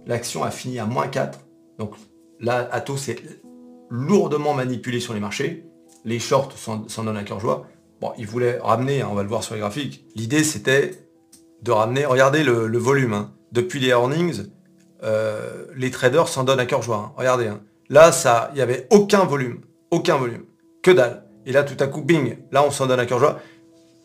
L'action 0.06 0.42
a 0.42 0.50
fini 0.50 0.78
à 0.78 0.84
moins 0.84 1.08
4. 1.08 1.38
Donc 1.78 1.94
là, 2.38 2.68
Atos 2.70 3.08
est 3.08 3.22
lourdement 3.92 4.54
manipulé 4.54 5.00
sur 5.00 5.12
les 5.12 5.20
marchés. 5.20 5.66
Les 6.06 6.18
shorts 6.18 6.54
s'en 6.56 7.04
donnent 7.04 7.16
à 7.16 7.24
cœur 7.24 7.38
joie. 7.38 7.66
Bon, 8.00 8.12
ils 8.16 8.26
voulaient 8.26 8.58
ramener, 8.58 9.02
hein, 9.02 9.08
on 9.10 9.14
va 9.14 9.22
le 9.22 9.28
voir 9.28 9.44
sur 9.44 9.54
les 9.54 9.60
graphiques. 9.60 10.06
L'idée, 10.16 10.42
c'était 10.42 11.06
de 11.60 11.70
ramener, 11.70 12.06
regardez 12.06 12.42
le, 12.42 12.78
volume. 12.78 13.12
Hein. 13.12 13.32
Depuis 13.52 13.80
les 13.80 13.88
earnings, 13.88 14.46
euh, 15.04 15.66
les 15.76 15.90
traders 15.90 16.26
s'en 16.26 16.42
donnent 16.42 16.58
à 16.58 16.64
cœur 16.64 16.80
joie. 16.80 16.96
Hein. 16.96 17.12
Regardez, 17.16 17.50
là, 17.90 18.12
ça, 18.12 18.48
il 18.52 18.56
n'y 18.56 18.62
avait 18.62 18.88
aucun 18.90 19.24
volume, 19.24 19.60
aucun 19.90 20.16
volume, 20.16 20.46
que 20.82 20.90
dalle. 20.90 21.24
Et 21.44 21.52
là, 21.52 21.62
tout 21.62 21.76
à 21.78 21.86
coup, 21.86 22.00
bing, 22.00 22.38
là, 22.50 22.64
on 22.64 22.70
s'en 22.70 22.86
donne 22.86 22.98
à 22.98 23.04
cœur 23.04 23.18
joie. 23.18 23.40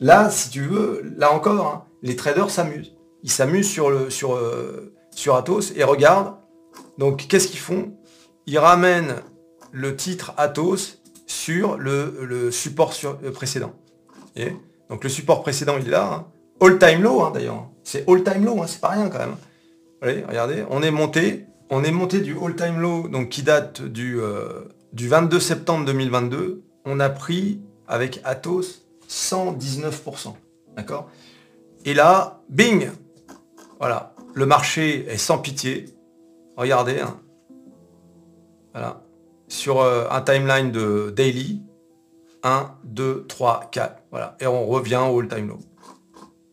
Là, 0.01 0.29
si 0.29 0.49
tu 0.49 0.63
veux, 0.63 1.01
là 1.15 1.31
encore, 1.31 1.87
les 2.03 2.17
traders 2.17 2.49
s'amusent. 2.49 2.93
Ils 3.23 3.31
s'amusent 3.31 3.69
sur, 3.69 3.89
le, 3.89 4.09
sur, 4.09 4.35
euh, 4.35 4.93
sur 5.11 5.35
Atos 5.35 5.71
et 5.77 5.85
regardent. 5.85 6.35
Donc, 6.97 7.25
qu'est-ce 7.29 7.47
qu'ils 7.47 7.59
font? 7.59 7.93
Ils 8.47 8.59
ramènent 8.59 9.15
le 9.71 9.95
titre 9.95 10.33
Atos 10.37 10.99
sur 11.25 11.77
le, 11.77 12.51
support 12.51 12.93
euh, 13.03 13.31
précédent. 13.31 13.73
Donc, 14.89 15.03
le 15.03 15.09
support 15.09 15.41
précédent, 15.41 15.75
il 15.79 15.87
est 15.87 15.91
là. 15.91 16.27
All 16.61 16.79
time 16.79 17.01
low, 17.01 17.29
d'ailleurs. 17.31 17.67
C'est 17.83 18.07
all 18.09 18.23
time 18.23 18.45
low, 18.45 18.61
c'est 18.67 18.81
pas 18.81 18.89
rien 18.89 19.09
quand 19.09 19.19
même. 19.19 19.35
Allez, 20.01 20.23
regardez, 20.27 20.63
on 20.69 20.83
est 20.83 20.91
monté, 20.91 21.47
on 21.69 21.83
est 21.83 21.91
monté 21.91 22.21
du 22.21 22.37
all-time 22.37 22.79
low, 22.79 23.07
donc 23.07 23.29
qui 23.29 23.43
date 23.43 23.81
du, 23.81 24.19
euh, 24.19 24.65
du 24.93 25.07
22 25.07 25.39
septembre 25.39 25.85
2022. 25.85 26.63
On 26.85 26.99
a 26.99 27.09
pris 27.09 27.61
avec 27.87 28.21
Atos 28.23 28.83
119%. 29.09 30.35
D'accord? 30.75 31.09
Et 31.85 31.93
là, 31.93 32.41
bing 32.49 32.89
Voilà, 33.79 34.13
le 34.33 34.45
marché 34.45 35.07
est 35.09 35.17
sans 35.17 35.39
pitié. 35.39 35.85
Regardez, 36.55 36.99
hein. 36.99 37.19
voilà, 38.73 39.01
sur 39.47 39.81
euh, 39.81 40.07
un 40.09 40.21
timeline 40.21 40.71
de 40.71 41.13
daily, 41.15 41.61
1, 42.43 42.71
2, 42.83 43.25
3, 43.27 43.69
4. 43.71 44.03
Voilà, 44.11 44.35
et 44.39 44.47
on 44.47 44.65
revient 44.65 45.03
au 45.09 45.19
all-time 45.19 45.47
low. 45.47 45.59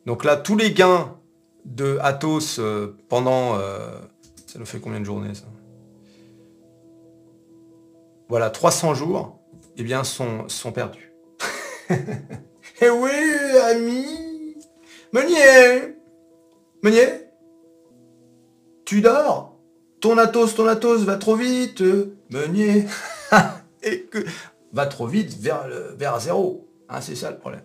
Donc 0.06 0.24
là, 0.24 0.36
tous 0.36 0.56
les 0.56 0.72
gains 0.72 1.16
de 1.64 1.98
Athos 2.00 2.58
euh, 2.58 2.96
pendant... 3.08 3.58
Euh, 3.58 3.98
ça 4.46 4.58
nous 4.58 4.66
fait 4.66 4.78
combien 4.78 5.00
de 5.00 5.04
journées 5.04 5.34
ça? 5.34 5.44
Voilà, 8.28 8.50
300 8.50 8.94
jours, 8.94 9.38
eh 9.76 9.82
bien, 9.82 10.04
sont, 10.04 10.48
sont 10.48 10.72
perdus. 10.72 11.12
Eh 12.80 12.90
oui, 12.90 13.10
ami. 13.70 14.56
Meunier. 15.12 15.96
Meunier? 16.82 17.28
Tu 18.84 19.00
dors? 19.00 19.53
Ton 20.04 20.18
Atos, 20.18 20.54
ton 20.54 20.66
Atos 20.66 21.02
va 21.04 21.16
trop 21.16 21.34
vite 21.34 21.82
Meunier 22.28 22.84
Et 23.82 24.02
que... 24.02 24.18
Va 24.70 24.84
trop 24.84 25.06
vite 25.06 25.34
vers, 25.40 25.66
le, 25.66 25.94
vers 25.96 26.20
zéro. 26.20 26.68
Hein, 26.90 27.00
c'est 27.00 27.14
ça 27.14 27.30
le 27.30 27.38
problème. 27.38 27.62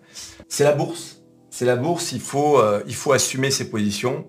C'est 0.48 0.64
la 0.64 0.72
bourse. 0.72 1.20
C'est 1.50 1.66
la 1.66 1.76
bourse, 1.76 2.12
il 2.12 2.20
faut, 2.22 2.58
euh, 2.58 2.82
il 2.86 2.94
faut 2.94 3.12
assumer 3.12 3.50
ses 3.50 3.68
positions. 3.68 4.26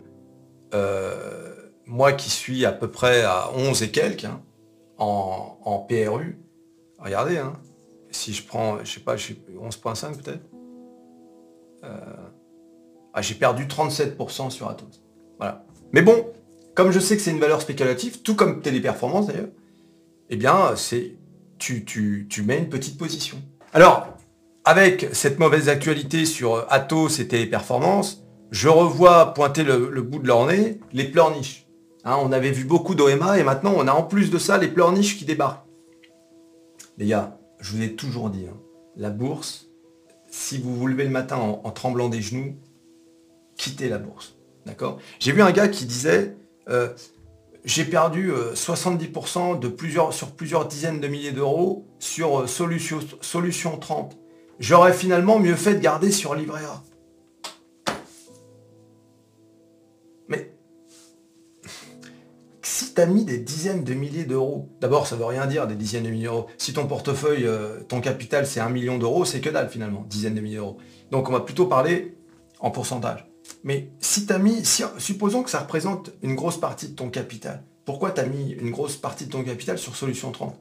Euh, 0.73 1.55
moi 1.85 2.11
qui 2.11 2.29
suis 2.29 2.65
à 2.65 2.73
peu 2.73 2.91
près 2.91 3.23
à 3.23 3.49
11 3.55 3.81
et 3.81 3.91
quelques 3.91 4.25
hein, 4.25 4.41
en, 4.97 5.85
PRU, 5.87 6.37
regardez, 6.99 7.37
hein, 7.37 7.53
si 8.09 8.33
je 8.33 8.45
prends, 8.45 8.83
je 8.83 8.91
sais 8.91 8.99
pas, 8.99 9.15
11.5 9.15 10.21
peut-être, 10.21 10.49
euh, 11.85 11.87
ah, 13.13 13.21
j'ai 13.21 13.35
perdu 13.35 13.67
37% 13.67 14.49
sur 14.49 14.67
Atos. 14.67 15.01
Voilà. 15.37 15.63
Mais 15.93 16.01
bon, 16.01 16.25
comme 16.75 16.91
je 16.91 16.99
sais 16.99 17.15
que 17.15 17.21
c'est 17.21 17.31
une 17.31 17.39
valeur 17.39 17.61
spéculative, 17.61 18.21
tout 18.21 18.35
comme 18.35 18.61
Téléperformance 18.61 19.27
d'ailleurs, 19.27 19.49
eh 20.29 20.37
bien, 20.37 20.75
c'est 20.75 21.15
tu, 21.57 21.85
tu, 21.85 22.27
tu 22.29 22.43
mets 22.43 22.57
une 22.57 22.69
petite 22.69 22.97
position. 22.97 23.37
Alors, 23.73 24.07
avec 24.63 25.09
cette 25.13 25.39
mauvaise 25.39 25.69
actualité 25.69 26.25
sur 26.25 26.65
Atos 26.69 27.19
et 27.19 27.27
Téléperformance, 27.27 28.23
je 28.51 28.67
revois 28.67 29.33
pointer 29.33 29.63
le, 29.63 30.01
bout 30.01 30.19
de 30.19 30.27
leur 30.27 30.45
nez 30.45 30.79
les 30.93 31.05
pleurniches. 31.05 31.67
Hein, 32.03 32.17
on 32.21 32.31
avait 32.31 32.51
vu 32.51 32.65
beaucoup 32.65 32.95
d'OMA 32.95 33.39
et 33.39 33.43
maintenant 33.43 33.73
on 33.75 33.87
a 33.87 33.93
en 33.93 34.03
plus 34.03 34.29
de 34.29 34.37
ça 34.37 34.57
les 34.57 34.67
pleurniches 34.67 35.17
qui 35.17 35.25
débarquent. 35.25 35.65
Les 36.97 37.07
gars, 37.07 37.39
je 37.59 37.75
vous 37.75 37.81
ai 37.81 37.95
toujours 37.95 38.29
dit, 38.29 38.45
hein, 38.49 38.57
la 38.97 39.09
bourse, 39.09 39.67
si 40.29 40.57
vous 40.57 40.75
vous 40.75 40.87
levez 40.87 41.05
le 41.05 41.09
matin 41.09 41.37
en, 41.37 41.71
tremblant 41.71 42.09
des 42.09 42.21
genoux, 42.21 42.55
quittez 43.55 43.89
la 43.89 43.97
bourse. 43.97 44.35
D'accord? 44.65 44.99
J'ai 45.19 45.31
vu 45.31 45.41
un 45.41 45.51
gars 45.51 45.67
qui 45.67 45.85
disait 45.85 46.19
euh, 46.27 46.40
j'ai 47.63 47.85
perdu 47.85 48.31
70% 48.31 49.63
euh, 49.63 50.11
sur 50.11 50.31
plusieurs 50.31 50.67
dizaines 50.67 50.99
de 50.99 51.07
milliers 51.07 51.31
d'euros 51.31 51.85
sur 51.99 52.41
euh, 52.41 52.47
solution, 52.47 52.99
solution 53.21 53.77
30. 53.77 54.17
J'aurais 54.59 54.93
finalement 54.93 55.39
mieux 55.39 55.55
fait 55.55 55.75
de 55.75 55.79
garder 55.79 56.11
sur 56.11 56.35
livret 56.35 56.61
A. 56.65 56.83
Mais 60.27 60.55
si 62.63 62.93
tu 62.93 63.01
as 63.01 63.05
mis 63.05 63.25
des 63.25 63.37
dizaines 63.37 63.83
de 63.83 63.93
milliers 63.93 64.25
d'euros, 64.25 64.69
d'abord 64.79 65.05
ça 65.05 65.15
veut 65.15 65.25
rien 65.25 65.45
dire 65.45 65.67
des 65.67 65.75
dizaines 65.75 66.03
de 66.03 66.09
milliers 66.09 66.25
d'euros. 66.25 66.47
Si 66.57 66.73
ton 66.73 66.87
portefeuille, 66.87 67.45
euh, 67.45 67.81
ton 67.87 68.01
capital 68.01 68.47
c'est 68.47 68.59
un 68.59 68.69
million 68.69 68.97
d'euros, 68.97 69.25
c'est 69.25 69.41
que 69.41 69.49
dalle 69.49 69.69
finalement, 69.69 70.05
dizaines 70.09 70.35
de 70.35 70.41
milliers 70.41 70.57
d'euros. 70.57 70.77
Donc 71.11 71.29
on 71.29 71.31
va 71.31 71.41
plutôt 71.41 71.67
parler 71.67 72.17
en 72.59 72.71
pourcentage. 72.71 73.30
Mais 73.63 73.89
si 73.99 74.25
tu 74.25 74.33
as 74.33 74.39
mis, 74.39 74.63
supposons 74.97 75.43
que 75.43 75.49
ça 75.49 75.59
représente 75.59 76.11
une 76.23 76.35
grosse 76.35 76.59
partie 76.59 76.89
de 76.89 76.95
ton 76.95 77.09
capital, 77.09 77.63
pourquoi 77.85 78.11
tu 78.11 78.21
as 78.21 78.25
mis 78.25 78.51
une 78.51 78.71
grosse 78.71 78.97
partie 78.97 79.25
de 79.25 79.31
ton 79.31 79.43
capital 79.43 79.77
sur 79.77 79.95
Solution 79.95 80.31
30 80.31 80.55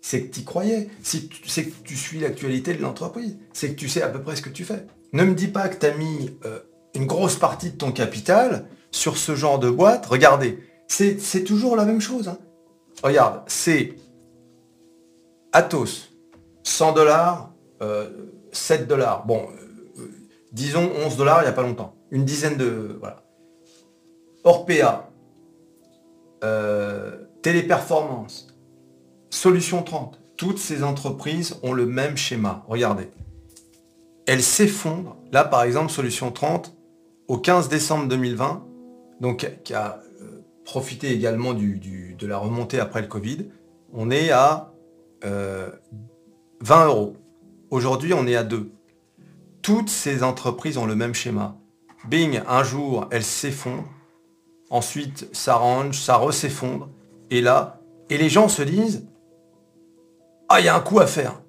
C'est 0.00 0.22
que 0.22 0.34
tu 0.34 0.44
croyais, 0.44 0.88
c'est 1.02 1.28
que 1.28 1.82
tu 1.84 1.96
suis 1.96 2.20
l'actualité 2.20 2.74
de 2.74 2.82
l'entreprise, 2.82 3.36
c'est 3.52 3.70
que 3.70 3.74
tu 3.74 3.88
sais 3.88 4.02
à 4.02 4.08
peu 4.08 4.20
près 4.20 4.36
ce 4.36 4.42
que 4.42 4.48
tu 4.48 4.64
fais. 4.64 4.86
Ne 5.12 5.24
me 5.24 5.34
dis 5.34 5.48
pas 5.48 5.68
que 5.68 5.78
tu 5.78 5.86
as 5.86 5.96
mis 5.96 6.30
euh, 6.44 6.60
une 6.94 7.06
grosse 7.06 7.36
partie 7.36 7.70
de 7.70 7.76
ton 7.76 7.92
capital 7.92 8.66
sur 8.90 9.18
ce 9.18 9.34
genre 9.34 9.58
de 9.58 9.70
boîte. 9.70 10.06
Regardez, 10.06 10.58
c'est 10.86 11.44
toujours 11.44 11.76
la 11.76 11.84
même 11.84 12.00
chose. 12.00 12.28
Hein. 12.28 12.38
Regarde, 13.02 13.42
c'est 13.46 13.96
Atos, 15.52 16.10
100 16.62 16.92
dollars, 16.92 17.52
7 18.52 18.80
euh, 18.80 18.86
dollars. 18.86 19.26
Bon, 19.26 19.48
euh, 19.98 20.10
disons 20.52 20.90
11 21.04 21.16
dollars 21.16 21.40
il 21.40 21.44
n'y 21.44 21.50
a 21.50 21.52
pas 21.52 21.62
longtemps 21.62 21.97
une 22.10 22.24
dizaine 22.24 22.56
de... 22.56 22.96
Voilà. 23.00 23.22
Orpea, 24.44 25.10
euh, 26.44 27.24
Téléperformance, 27.42 28.48
Solution 29.30 29.82
30, 29.82 30.20
toutes 30.36 30.58
ces 30.58 30.82
entreprises 30.82 31.56
ont 31.62 31.72
le 31.72 31.86
même 31.86 32.16
schéma. 32.16 32.64
Regardez. 32.68 33.10
Elles 34.26 34.42
s'effondrent. 34.42 35.16
Là, 35.32 35.44
par 35.44 35.62
exemple, 35.62 35.90
Solution 35.90 36.30
30, 36.30 36.74
au 37.28 37.38
15 37.38 37.68
décembre 37.68 38.08
2020, 38.08 38.64
donc 39.20 39.50
qui 39.64 39.74
a 39.74 40.02
euh, 40.22 40.44
profité 40.64 41.12
également 41.12 41.54
du, 41.54 42.14
de 42.18 42.26
la 42.26 42.38
remontée 42.38 42.80
après 42.80 43.02
le 43.02 43.08
Covid, 43.08 43.46
on 43.92 44.10
est 44.10 44.30
à 44.30 44.72
20 45.22 45.28
euh, 45.28 45.70
euros. 46.86 47.16
Aujourd'hui, 47.70 48.14
on 48.14 48.26
est 48.26 48.36
à 48.36 48.44
2. 48.44 48.70
Toutes 49.62 49.90
ces 49.90 50.22
entreprises 50.22 50.78
ont 50.78 50.86
le 50.86 50.94
même 50.94 51.14
schéma. 51.14 51.58
Bing, 52.06 52.42
un 52.46 52.62
jour, 52.62 53.08
elle 53.10 53.24
s'effondre. 53.24 53.84
Ensuite, 54.70 55.28
ça 55.32 55.56
range, 55.56 55.98
ça 56.00 56.16
re-s'effondre. 56.16 56.88
Et 57.30 57.40
là, 57.40 57.80
et 58.10 58.18
les 58.18 58.28
gens 58.28 58.48
se 58.48 58.62
disent, 58.62 59.06
ah, 60.48 60.60
il 60.60 60.66
y 60.66 60.68
a 60.68 60.76
un 60.76 60.80
coup 60.80 61.00
à 61.00 61.06
faire. 61.06 61.40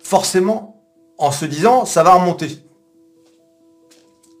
Forcément, 0.00 0.82
en 1.18 1.32
se 1.32 1.44
disant, 1.44 1.84
ça 1.84 2.02
va 2.02 2.14
remonter. 2.14 2.64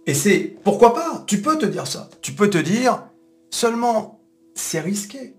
Et 0.06 0.14
c'est, 0.14 0.56
pourquoi 0.64 0.94
pas 0.94 1.24
Tu 1.26 1.42
peux 1.42 1.58
te 1.58 1.66
dire 1.66 1.86
ça. 1.86 2.08
Tu 2.22 2.32
peux 2.32 2.48
te 2.48 2.58
dire, 2.58 3.04
seulement, 3.50 4.20
c'est 4.54 4.80
risqué. 4.80 5.36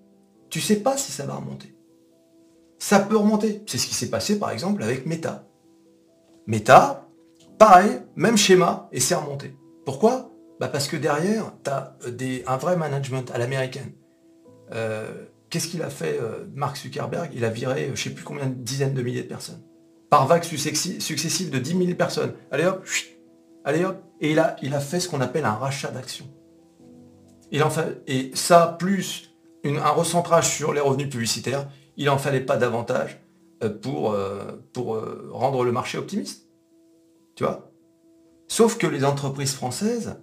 Tu 0.50 0.62
sais 0.62 0.78
pas 0.78 0.98
si 0.98 1.12
ça 1.12 1.26
va 1.26 1.36
remonter. 1.36 1.76
Ça 2.78 3.00
peut 3.00 3.18
remonter. 3.18 3.64
C'est 3.68 3.78
ce 3.78 3.88
qui 3.88 3.94
s'est 3.94 4.10
passé, 4.10 4.40
par 4.40 4.52
exemple, 4.52 4.84
avec 4.84 5.06
Meta. 5.06 5.46
Meta, 6.48 7.08
pareil, 7.58 8.02
même 8.16 8.38
schéma, 8.38 8.90
et 8.92 9.00
c'est 9.00 9.16
remonté. 9.16 9.54
Pourquoi? 9.90 10.30
Bah 10.60 10.68
Parce 10.68 10.88
que 10.88 10.96
derrière, 10.96 11.52
tu 11.64 11.72
as 11.72 11.98
des, 12.12 12.44
un 12.46 12.58
vrai 12.58 12.78
management 12.78 13.32
à 13.32 13.40
l'américaine. 13.40 13.92
Euh, 14.72 15.26
qu'est-ce 15.50 15.68
qu'il 15.68 15.82
a 15.82 15.90
fait, 15.90 16.20
euh, 16.22 16.46
Mark 16.54 16.78
Zuckerberg? 16.78 17.32
Il 17.34 17.44
a 17.44 17.50
viré, 17.50 17.86
je 17.86 17.90
ne 17.90 17.96
sais 17.96 18.12
plus 18.12 18.24
combien 18.24 18.46
de 18.46 18.54
dizaines 18.54 18.94
de 18.94 19.02
milliers 19.02 19.24
de 19.24 19.28
personnes. 19.28 19.64
Par 20.12 20.28
vagues 20.28 20.44
successives 20.44 21.50
de 21.50 21.58
10 21.58 21.86
000 21.86 21.96
personnes. 21.96 22.34
Allez 22.52 22.66
hop, 22.66 22.86
allez 23.66 23.84
hop. 23.84 23.98
Et 24.22 24.30
il 24.30 24.38
a, 24.38 24.58
il 24.62 24.76
a 24.76 24.80
fait 24.80 25.00
ce 25.00 25.10
qu'on 25.10 25.22
appelle 25.22 25.46
un 25.46 25.56
rachat 25.56 25.90
d'actions. 25.90 26.30
En 27.60 27.70
fait, 27.72 28.04
et 28.06 28.30
ça, 28.36 28.76
plus 28.78 29.34
un 29.66 29.90
recentrage 29.90 30.56
sur 30.56 30.72
les 30.72 30.82
revenus 30.82 31.10
publicitaires, 31.10 31.68
il 31.98 32.06
n'en 32.06 32.20
fallait 32.20 32.42
pas 32.42 32.58
davantage 32.58 33.20
euh, 33.64 33.72
pour, 33.72 34.16
pour 34.72 35.04
rendre 35.32 35.64
le 35.64 35.72
marché 35.72 35.98
optimiste. 35.98 36.48
Tu 37.34 37.44
vois? 37.44 37.69
Sauf 38.50 38.78
que 38.78 38.88
les 38.88 39.06
entreprises 39.06 39.54
françaises, 39.54 40.18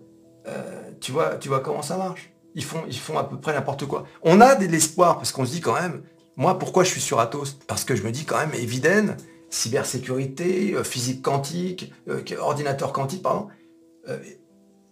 euh, 0.46 0.90
tu, 1.00 1.12
vois, 1.12 1.36
tu 1.36 1.48
vois 1.48 1.60
comment 1.60 1.80
ça 1.80 1.96
marche. 1.96 2.32
Ils 2.54 2.64
font, 2.64 3.18
à 3.18 3.24
peu 3.24 3.38
près 3.38 3.54
n'importe 3.54 3.86
quoi. 3.86 4.04
On 4.22 4.40
a 4.40 4.54
de 4.54 4.66
l'espoir 4.66 5.16
parce 5.16 5.30
qu'on 5.30 5.46
se 5.46 5.52
dit 5.52 5.60
quand 5.60 5.74
même, 5.74 6.02
moi 6.36 6.58
pourquoi 6.58 6.84
je 6.84 6.90
suis 6.90 7.00
sur 7.00 7.20
Atos? 7.20 7.56
Parce 7.66 7.84
que 7.84 7.94
je 7.94 8.02
me 8.02 8.10
dis 8.10 8.24
quand 8.24 8.38
même, 8.38 8.52
Eviden, 8.54 9.16
cybersécurité, 9.50 10.74
euh, 10.74 10.82
physique 10.82 11.22
quantique, 11.22 11.92
euh, 12.08 12.22
ordinateur 12.40 12.92
quantique, 12.92 13.22
pardon, 13.22 13.48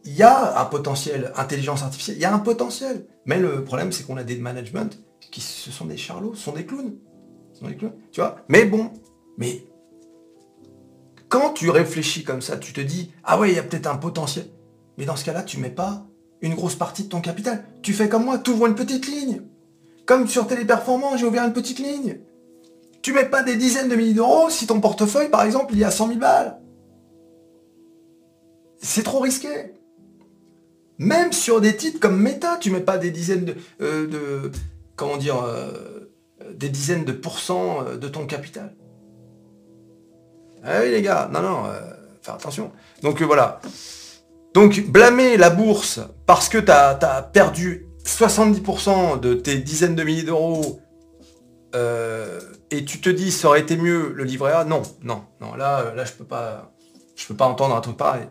il 0.04 0.14
y 0.14 0.22
a 0.22 0.60
un 0.60 0.64
potentiel, 0.66 1.32
intelligence 1.36 1.82
artificielle, 1.82 2.16
il 2.16 2.22
y 2.22 2.26
a 2.26 2.34
un 2.34 2.40
potentiel. 2.40 3.06
Mais 3.26 3.38
le 3.38 3.64
problème, 3.64 3.92
c'est 3.92 4.04
qu'on 4.04 4.16
a 4.16 4.24
des 4.24 4.36
management 4.36 4.98
qui 5.30 5.40
ce 5.40 5.70
sont 5.70 5.86
des 5.86 5.96
charlots, 5.96 6.34
ce 6.34 6.42
sont 6.42 6.52
des 6.52 6.66
clowns. 6.66 6.94
Sont 7.54 7.66
des 7.66 7.76
clowns. 7.76 7.94
Mais 8.48 8.64
bon, 8.64 8.90
mais 9.38 9.64
quand 11.34 11.50
tu 11.50 11.68
réfléchis 11.68 12.22
comme 12.22 12.40
ça, 12.40 12.56
tu 12.56 12.72
te 12.72 12.80
dis, 12.80 13.10
ah 13.24 13.40
ouais, 13.40 13.50
il 13.50 13.56
y 13.56 13.58
a 13.58 13.64
peut-être 13.64 13.88
un 13.88 13.96
potentiel. 13.96 14.46
Mais 14.96 15.04
dans 15.04 15.16
ce 15.16 15.24
cas-là, 15.24 15.42
tu 15.42 15.58
mets 15.58 15.68
pas 15.68 16.06
une 16.42 16.54
grosse 16.54 16.76
partie 16.76 17.02
de 17.02 17.08
ton 17.08 17.20
capital. 17.20 17.64
Tu 17.82 17.92
fais 17.92 18.08
comme 18.08 18.24
moi, 18.24 18.38
tu 18.38 18.52
ouvres 18.52 18.68
une 18.68 18.76
petite 18.76 19.08
ligne. 19.08 19.42
Comme 20.06 20.28
sur 20.28 20.46
Téléperformance, 20.46 21.18
j'ai 21.18 21.26
ouvert 21.26 21.44
une 21.44 21.52
petite 21.52 21.80
ligne. 21.80 22.20
Tu 23.02 23.12
mets 23.12 23.24
pas 23.24 23.42
des 23.42 23.56
dizaines 23.56 23.88
de 23.88 23.96
milliers 23.96 24.14
d'euros 24.14 24.48
si 24.48 24.68
ton 24.68 24.80
portefeuille, 24.80 25.28
par 25.28 25.42
exemple, 25.42 25.72
il 25.72 25.80
y 25.80 25.84
a 25.84 25.90
100 25.90 26.06
000 26.06 26.20
balles. 26.20 26.56
C'est 28.78 29.02
trop 29.02 29.18
risqué. 29.18 29.74
Même 30.98 31.32
sur 31.32 31.60
des 31.60 31.76
titres 31.76 31.98
comme 31.98 32.16
Meta, 32.16 32.58
tu 32.60 32.70
mets 32.70 32.78
pas 32.78 32.96
des 32.96 33.10
dizaines 33.10 33.44
de, 33.46 33.56
euh, 33.80 34.52
comment 34.94 35.16
dire, 35.16 35.42
euh, 35.42 36.12
des 36.52 36.68
dizaines 36.68 37.04
de 37.04 37.10
pourcents 37.10 37.84
euh, 37.84 37.96
de 37.96 38.06
ton 38.06 38.24
capital. 38.24 38.76
Ah 40.66 40.80
oui 40.82 40.90
les 40.90 41.02
gars, 41.02 41.28
non, 41.30 41.42
non, 41.42 41.66
euh, 41.66 41.78
faire 42.22 42.34
attention. 42.34 42.72
Donc 43.02 43.20
euh, 43.20 43.26
voilà. 43.26 43.60
Donc 44.54 44.86
blâmer 44.86 45.36
la 45.36 45.50
bourse 45.50 46.00
parce 46.26 46.48
que 46.48 46.58
tu 46.58 46.70
as, 46.70 47.30
perdu 47.32 47.86
70% 48.06 49.20
de 49.20 49.34
tes 49.34 49.56
dizaines 49.56 49.94
de 49.94 50.02
milliers 50.02 50.22
d'euros 50.22 50.80
euh, 51.74 52.40
et 52.70 52.84
tu 52.84 53.00
te 53.00 53.10
dis 53.10 53.30
ça 53.30 53.48
aurait 53.48 53.60
été 53.60 53.76
mieux 53.76 54.12
le 54.14 54.24
livret 54.24 54.52
A, 54.52 54.64
non, 54.64 54.82
non, 55.02 55.24
non, 55.40 55.54
là, 55.54 55.92
là 55.94 56.04
je 56.04 56.12
peux 56.12 56.24
pas 56.24 56.72
je 57.16 57.26
peux 57.26 57.34
pas 57.34 57.46
entendre 57.46 57.76
un 57.76 57.80
truc 57.80 57.96
pareil. 57.96 58.26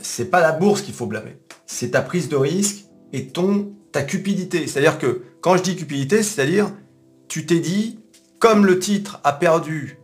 c'est 0.00 0.30
pas 0.30 0.40
la 0.40 0.52
bourse 0.52 0.82
qu'il 0.82 0.94
faut 0.94 1.06
blâmer. 1.06 1.38
C'est 1.66 1.92
ta 1.92 2.02
prise 2.02 2.28
de 2.28 2.36
risque 2.36 2.86
et 3.12 3.28
ton 3.28 3.72
ta 3.92 4.02
cupidité. 4.02 4.66
C'est-à-dire 4.66 4.98
que 4.98 5.22
quand 5.40 5.56
je 5.56 5.62
dis 5.62 5.76
cupidité, 5.76 6.22
c'est-à-dire 6.22 6.72
tu 7.28 7.46
t'es 7.46 7.60
dit, 7.60 8.00
comme 8.38 8.66
le 8.66 8.78
titre 8.78 9.20
a 9.22 9.32
perdu 9.32 9.98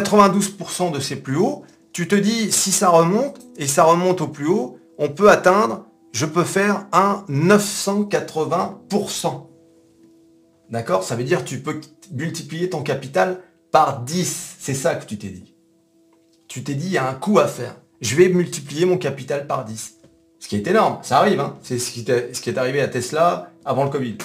92% 0.00 0.92
de 0.92 1.00
ces 1.00 1.16
plus 1.16 1.36
hauts, 1.36 1.64
tu 1.92 2.08
te 2.08 2.14
dis, 2.14 2.52
si 2.52 2.70
ça 2.72 2.90
remonte, 2.90 3.40
et 3.56 3.66
ça 3.66 3.84
remonte 3.84 4.20
au 4.20 4.28
plus 4.28 4.46
haut, 4.46 4.78
on 4.98 5.08
peut 5.08 5.30
atteindre, 5.30 5.86
je 6.12 6.26
peux 6.26 6.44
faire 6.44 6.86
un 6.92 7.24
980%. 7.28 9.46
D'accord? 10.70 11.02
Ça 11.02 11.16
veut 11.16 11.24
dire 11.24 11.44
tu 11.44 11.58
peux 11.60 11.80
multiplier 12.12 12.70
ton 12.70 12.82
capital 12.82 13.40
par 13.70 14.02
10. 14.02 14.56
C'est 14.58 14.74
ça 14.74 14.94
que 14.96 15.06
tu 15.06 15.16
t'es 15.16 15.28
dit. 15.28 15.54
Tu 16.48 16.64
t'es 16.64 16.74
dit, 16.74 16.86
il 16.86 16.92
y 16.92 16.98
a 16.98 17.08
un 17.08 17.14
coût 17.14 17.38
à 17.38 17.46
faire. 17.46 17.76
Je 18.00 18.16
vais 18.16 18.28
multiplier 18.28 18.84
mon 18.84 18.98
capital 18.98 19.46
par 19.46 19.64
10. 19.64 20.00
Ce 20.38 20.48
qui 20.48 20.56
est 20.56 20.66
énorme, 20.66 20.98
ça 21.02 21.18
arrive. 21.18 21.40
Hein. 21.40 21.56
C'est 21.62 21.78
ce 21.78 21.90
qui, 21.90 22.04
est, 22.10 22.58
arrivé 22.58 22.82
à 22.82 22.88
Tesla 22.88 23.50
avant 23.64 23.84
le 23.84 23.90
Covid. 23.90 24.18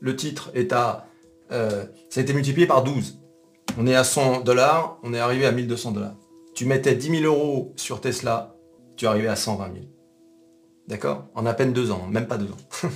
Le 0.00 0.16
titre 0.16 0.50
est 0.54 0.72
à... 0.72 1.06
Euh, 1.50 1.84
ça 2.08 2.20
a 2.20 2.22
été 2.22 2.32
multiplié 2.32 2.66
par 2.66 2.82
12. 2.82 3.18
On 3.78 3.86
est 3.86 3.94
à 3.94 4.04
100 4.04 4.40
dollars, 4.40 4.98
on 5.02 5.14
est 5.14 5.18
arrivé 5.18 5.46
à 5.46 5.52
1200 5.52 5.92
dollars. 5.92 6.14
Tu 6.54 6.66
mettais 6.66 6.94
10 6.94 7.20
000 7.20 7.24
euros 7.24 7.72
sur 7.76 8.00
Tesla, 8.00 8.54
tu 8.96 9.06
arrivé 9.06 9.28
à 9.28 9.36
120 9.36 9.72
000. 9.72 9.86
D'accord? 10.88 11.28
En 11.34 11.46
à 11.46 11.54
peine 11.54 11.72
deux 11.72 11.90
ans, 11.90 12.06
même 12.10 12.26
pas 12.26 12.36
deux 12.36 12.50
ans. 12.50 12.82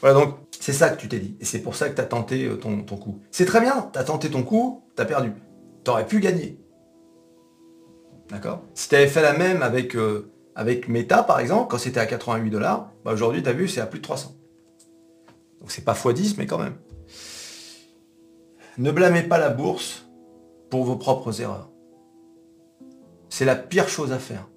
voilà, 0.00 0.20
donc 0.20 0.34
c'est 0.60 0.74
ça 0.74 0.90
que 0.90 1.00
tu 1.00 1.08
t'es 1.08 1.18
dit. 1.18 1.36
Et 1.40 1.46
c'est 1.46 1.60
pour 1.60 1.74
ça 1.74 1.88
que 1.88 1.94
tu 1.94 2.00
as 2.02 2.04
tenté 2.04 2.44
euh, 2.44 2.56
ton, 2.56 2.82
ton 2.82 2.96
coup. 2.96 3.20
C'est 3.30 3.46
très 3.46 3.60
bien, 3.60 3.88
tu 3.92 3.98
as 3.98 4.04
tenté 4.04 4.28
ton 4.28 4.42
coup, 4.42 4.84
tu 4.94 5.00
as 5.02 5.06
perdu. 5.06 5.32
Tu 5.84 5.90
aurais 5.90 6.06
pu 6.06 6.20
gagner. 6.20 6.58
D'accord? 8.28 8.62
Si 8.74 8.90
tu 8.90 8.94
avais 8.94 9.08
fait 9.08 9.22
la 9.22 9.32
même 9.32 9.62
avec, 9.62 9.96
euh, 9.96 10.30
avec 10.54 10.88
Meta, 10.88 11.22
par 11.22 11.40
exemple, 11.40 11.68
quand 11.70 11.78
c'était 11.78 12.00
à 12.00 12.06
88 12.06 12.50
dollars, 12.50 12.90
bah 13.06 13.12
aujourd'hui, 13.12 13.42
tu 13.42 13.48
as 13.48 13.54
vu, 13.54 13.68
c'est 13.68 13.80
à 13.80 13.86
plus 13.86 14.00
de 14.00 14.04
300. 14.04 14.34
Donc 15.60 15.70
c'est 15.70 15.84
pas 15.84 15.94
x10, 15.94 16.34
mais 16.36 16.46
quand 16.46 16.58
même. 16.58 16.74
Ne 18.78 18.92
blâmez 18.92 19.24
pas 19.24 19.38
la 19.38 19.50
bourse 19.50 20.08
pour 20.70 20.84
vos 20.84 20.94
propres 20.94 21.40
erreurs. 21.40 21.70
C'est 23.28 23.44
la 23.44 23.56
pire 23.56 23.88
chose 23.88 24.12
à 24.12 24.20
faire. 24.20 24.48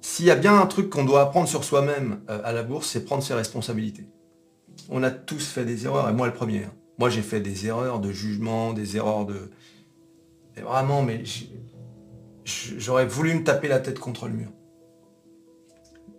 S'il 0.00 0.26
y 0.26 0.30
a 0.32 0.36
bien 0.36 0.58
un 0.58 0.66
truc 0.66 0.90
qu'on 0.90 1.04
doit 1.04 1.22
apprendre 1.22 1.46
sur 1.46 1.62
soi-même 1.62 2.20
euh, 2.28 2.40
à 2.42 2.52
la 2.52 2.64
bourse, 2.64 2.88
c'est 2.88 3.04
prendre 3.04 3.22
ses 3.22 3.34
responsabilités. 3.34 4.08
On 4.90 5.04
a 5.04 5.10
tous 5.12 5.46
fait 5.46 5.64
des 5.64 5.86
erreurs, 5.86 6.08
et 6.08 6.12
moi 6.12 6.26
le 6.26 6.32
premier. 6.32 6.64
Hein. 6.64 6.72
Moi 6.98 7.10
j'ai 7.10 7.22
fait 7.22 7.40
des 7.40 7.66
erreurs 7.66 8.00
de 8.00 8.10
jugement, 8.10 8.72
des 8.72 8.96
erreurs 8.96 9.24
de... 9.24 9.50
vraiment, 10.56 11.02
mais 11.02 11.22
j'aurais 12.44 13.06
voulu 13.06 13.34
me 13.34 13.44
taper 13.44 13.68
la 13.68 13.78
tête 13.78 14.00
contre 14.00 14.26
le 14.26 14.34
mur. 14.34 14.50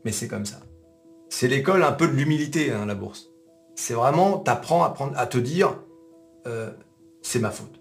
Mais 0.05 0.13
c'est 0.13 0.29
comme 0.29 0.45
ça. 0.45 0.59
C'est 1.27 1.49
l'école 1.49 1.83
un 1.83 1.91
peu 1.91 2.07
de 2.07 2.13
l'humilité, 2.13 2.71
hein, 2.71 2.85
la 2.85 2.95
bourse. 2.95 3.27
C'est 3.75 3.93
vraiment, 3.93 4.38
t'apprends 4.38 4.83
à, 4.83 4.95
à 5.15 5.27
te 5.27 5.38
dire, 5.38 5.75
euh, 6.47 6.71
c'est 7.21 7.39
ma 7.39 7.51
faute. 7.51 7.79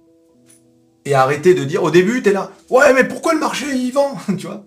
Et 1.05 1.15
arrêter 1.15 1.55
de 1.55 1.65
dire, 1.65 1.83
au 1.83 1.91
début, 1.91 2.23
tu 2.23 2.31
es 2.31 2.33
là, 2.33 2.51
ouais, 2.71 2.93
mais 2.93 3.05
pourquoi 3.05 3.33
le 3.35 3.41
marché, 3.41 3.67
il 3.75 3.93
vend? 3.93 4.17
Tu 4.39 4.47
vois? 4.47 4.65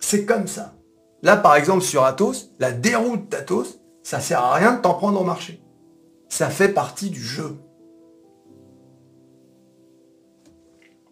C'est 0.00 0.24
comme 0.24 0.48
ça. 0.48 0.74
Là, 1.22 1.36
par 1.36 1.54
exemple, 1.54 1.82
sur 1.82 2.04
Atos, 2.04 2.50
la 2.58 2.72
déroute 2.72 3.28
d'Atos, 3.28 3.78
ça 4.02 4.20
sert 4.20 4.40
à 4.40 4.54
rien 4.54 4.72
de 4.72 4.80
t'en 4.80 4.94
prendre 4.94 5.20
au 5.20 5.24
marché. 5.24 5.62
Ça 6.28 6.50
fait 6.50 6.70
partie 6.70 7.10
du 7.10 7.22
jeu. 7.22 7.56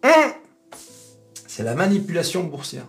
Hum 0.03 0.31
c'est 1.51 1.63
la 1.63 1.75
manipulation 1.75 2.45
boursière. 2.45 2.87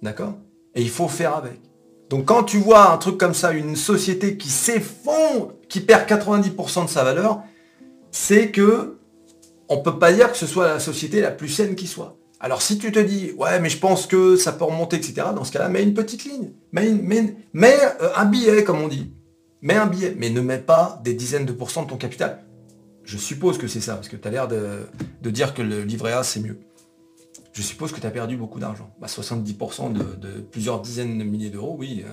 D'accord? 0.00 0.32
Et 0.74 0.80
il 0.80 0.88
faut 0.88 1.08
faire 1.08 1.36
avec. 1.36 1.60
Donc 2.08 2.24
quand 2.24 2.42
tu 2.42 2.56
vois 2.56 2.90
un 2.90 2.96
truc 2.96 3.18
comme 3.18 3.34
ça, 3.34 3.52
une 3.52 3.76
société 3.76 4.38
qui 4.38 4.48
s'effondre, 4.48 5.52
qui 5.68 5.80
perd 5.80 6.08
90% 6.08 6.86
de 6.86 6.88
sa 6.88 7.04
valeur, 7.04 7.42
c'est 8.10 8.50
que 8.50 8.98
on 9.68 9.78
peut 9.78 9.98
pas 9.98 10.12
dire 10.12 10.30
que 10.30 10.38
ce 10.38 10.46
soit 10.46 10.66
la 10.66 10.80
société 10.80 11.20
la 11.20 11.30
plus 11.30 11.48
saine 11.48 11.74
qui 11.74 11.86
soit. 11.86 12.16
Alors 12.40 12.62
si 12.62 12.78
tu 12.78 12.92
te 12.92 12.98
dis, 12.98 13.32
ouais, 13.36 13.60
mais 13.60 13.68
je 13.68 13.78
pense 13.78 14.06
que 14.06 14.36
ça 14.36 14.52
peut 14.52 14.64
remonter, 14.64 14.96
etc., 14.96 15.28
dans 15.34 15.44
ce 15.44 15.52
cas-là, 15.52 15.68
mets 15.68 15.82
une 15.82 15.94
petite 15.94 16.24
ligne. 16.24 16.52
Mets, 16.72 16.88
euh, 18.00 18.10
un 18.16 18.24
billet, 18.24 18.64
comme 18.64 18.80
on 18.80 18.88
dit. 18.88 19.12
Mets 19.60 19.74
un 19.74 19.86
billet, 19.86 20.14
mais 20.16 20.30
ne 20.30 20.40
mets 20.40 20.58
pas 20.58 21.00
des 21.02 21.14
dizaines 21.14 21.46
de 21.46 21.52
pourcents 21.52 21.82
de 21.82 21.88
ton 21.88 21.96
capital. 21.96 22.44
Je 23.02 23.18
suppose 23.18 23.58
que 23.58 23.66
c'est 23.66 23.80
ça, 23.80 23.94
parce 23.94 24.08
que 24.08 24.16
tu 24.16 24.28
as 24.28 24.30
l'air 24.30 24.46
de, 24.48 25.30
dire 25.30 25.52
que 25.52 25.62
le 25.62 25.82
livret 25.82 26.12
A, 26.12 26.22
c'est 26.22 26.40
mieux 26.40 26.60
je 27.58 27.62
suppose 27.64 27.90
que 27.90 28.00
tu 28.00 28.06
as 28.06 28.10
perdu 28.10 28.36
beaucoup 28.36 28.60
d'argent. 28.60 28.88
70% 29.04 29.92
bah, 29.92 30.04
de, 30.16 30.40
plusieurs 30.40 30.80
dizaines 30.80 31.18
de 31.18 31.24
milliers 31.24 31.50
d'euros, 31.50 31.74
oui, 31.76 32.04
euh, 32.06 32.10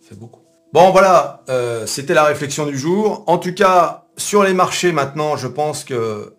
fait 0.00 0.14
beaucoup. 0.14 0.40
Bon 0.72 0.90
voilà, 0.90 1.42
euh, 1.50 1.84
c'était 1.86 2.14
la 2.14 2.24
réflexion 2.24 2.64
du 2.64 2.78
jour. 2.78 3.24
En 3.26 3.36
tout 3.36 3.52
cas, 3.52 4.06
sur 4.20 4.42
les 4.42 4.54
marchés 4.54 4.92
maintenant, 4.92 5.36
je 5.36 5.46
pense 5.46 5.84
que 5.84 6.34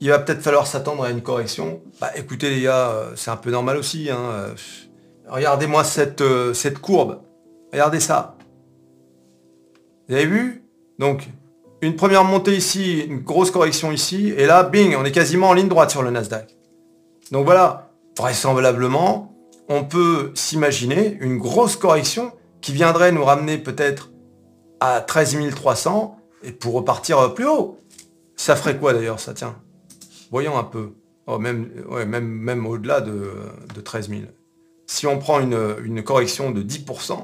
il 0.00 0.10
va 0.10 0.20
peut-être 0.20 0.42
falloir 0.42 0.66
s'attendre 0.66 1.02
à 1.02 1.10
une 1.10 1.22
correction. 1.22 1.82
Bah 2.00 2.10
écoutez 2.14 2.50
les 2.50 2.62
gars, 2.62 2.90
euh, 2.90 3.12
c'est 3.16 3.30
un 3.30 3.36
peu 3.36 3.50
normal 3.50 3.76
aussi. 3.76 4.10
Hein, 4.10 4.54
regardez-moi 5.28 5.82
cette, 5.82 6.22
cette 6.54 6.78
courbe. 6.78 7.20
Regardez 7.72 8.00
ça. 8.00 8.36
Vous 10.08 10.14
avez 10.14 10.26
vu? 10.26 10.62
Donc, 10.98 11.28
une 11.80 11.96
première 11.96 12.24
montée 12.24 12.56
ici, 12.56 13.00
une 13.00 13.20
grosse 13.20 13.50
correction 13.50 13.92
ici, 13.92 14.32
et 14.36 14.46
là, 14.46 14.62
bing, 14.62 14.96
on 14.96 15.04
est 15.04 15.12
quasiment 15.12 15.50
en 15.50 15.52
ligne 15.52 15.68
droite 15.68 15.90
sur 15.90 16.02
le 16.02 16.10
Nasdaq. 16.10 16.56
Donc 17.30 17.44
voilà, 17.44 17.90
vraisemblablement, 18.16 19.32
on 19.68 19.84
peut 19.84 20.32
s'imaginer 20.34 21.16
une 21.20 21.38
grosse 21.38 21.76
correction 21.76 22.32
qui 22.60 22.72
viendrait 22.72 23.12
nous 23.12 23.24
ramener 23.24 23.58
peut-être 23.58 24.10
à 24.80 25.00
13 25.00 25.36
300 25.54 26.17
et 26.42 26.52
pour 26.52 26.74
repartir 26.74 27.34
plus 27.34 27.46
haut. 27.46 27.80
Ça 28.36 28.56
ferait 28.56 28.78
quoi 28.78 28.92
d'ailleurs 28.92 29.20
ça 29.20 29.34
Tiens, 29.34 29.56
voyons 30.30 30.56
un 30.56 30.64
peu. 30.64 30.92
Oh, 31.26 31.38
même 31.38 31.68
même, 32.06 32.26
même 32.26 32.66
au-delà 32.66 33.00
de, 33.00 33.30
13 33.84 34.08
000. 34.08 34.22
Si 34.86 35.06
on 35.06 35.18
prend 35.18 35.40
une, 35.40 36.02
correction 36.02 36.50
de 36.50 36.62
10%, 36.62 37.18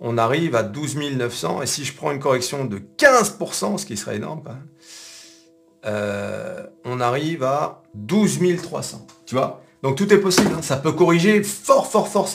on 0.00 0.16
arrive 0.16 0.54
à 0.54 0.62
12 0.62 0.96
900. 0.96 1.62
Et 1.62 1.66
si 1.66 1.84
je 1.84 1.94
prends 1.94 2.12
une 2.12 2.18
correction 2.18 2.64
de 2.64 2.80
15%, 2.98 3.76
ce 3.76 3.84
qui 3.86 3.96
serait 3.96 4.16
énorme 4.16 4.42
euh, 5.84 6.64
on 6.84 7.00
arrive 7.00 7.42
à 7.44 7.82
12 7.94 8.40
300. 8.62 9.06
Tu 9.24 9.34
vois? 9.34 9.62
Donc 9.82 9.96
tout 9.96 10.12
est 10.12 10.18
possible. 10.18 10.50
Hein. 10.56 10.62
Ça 10.62 10.76
peut 10.76 10.92
corriger 10.92 11.42
fort, 11.42 11.86
fort, 11.90 12.08
fort 12.08 12.28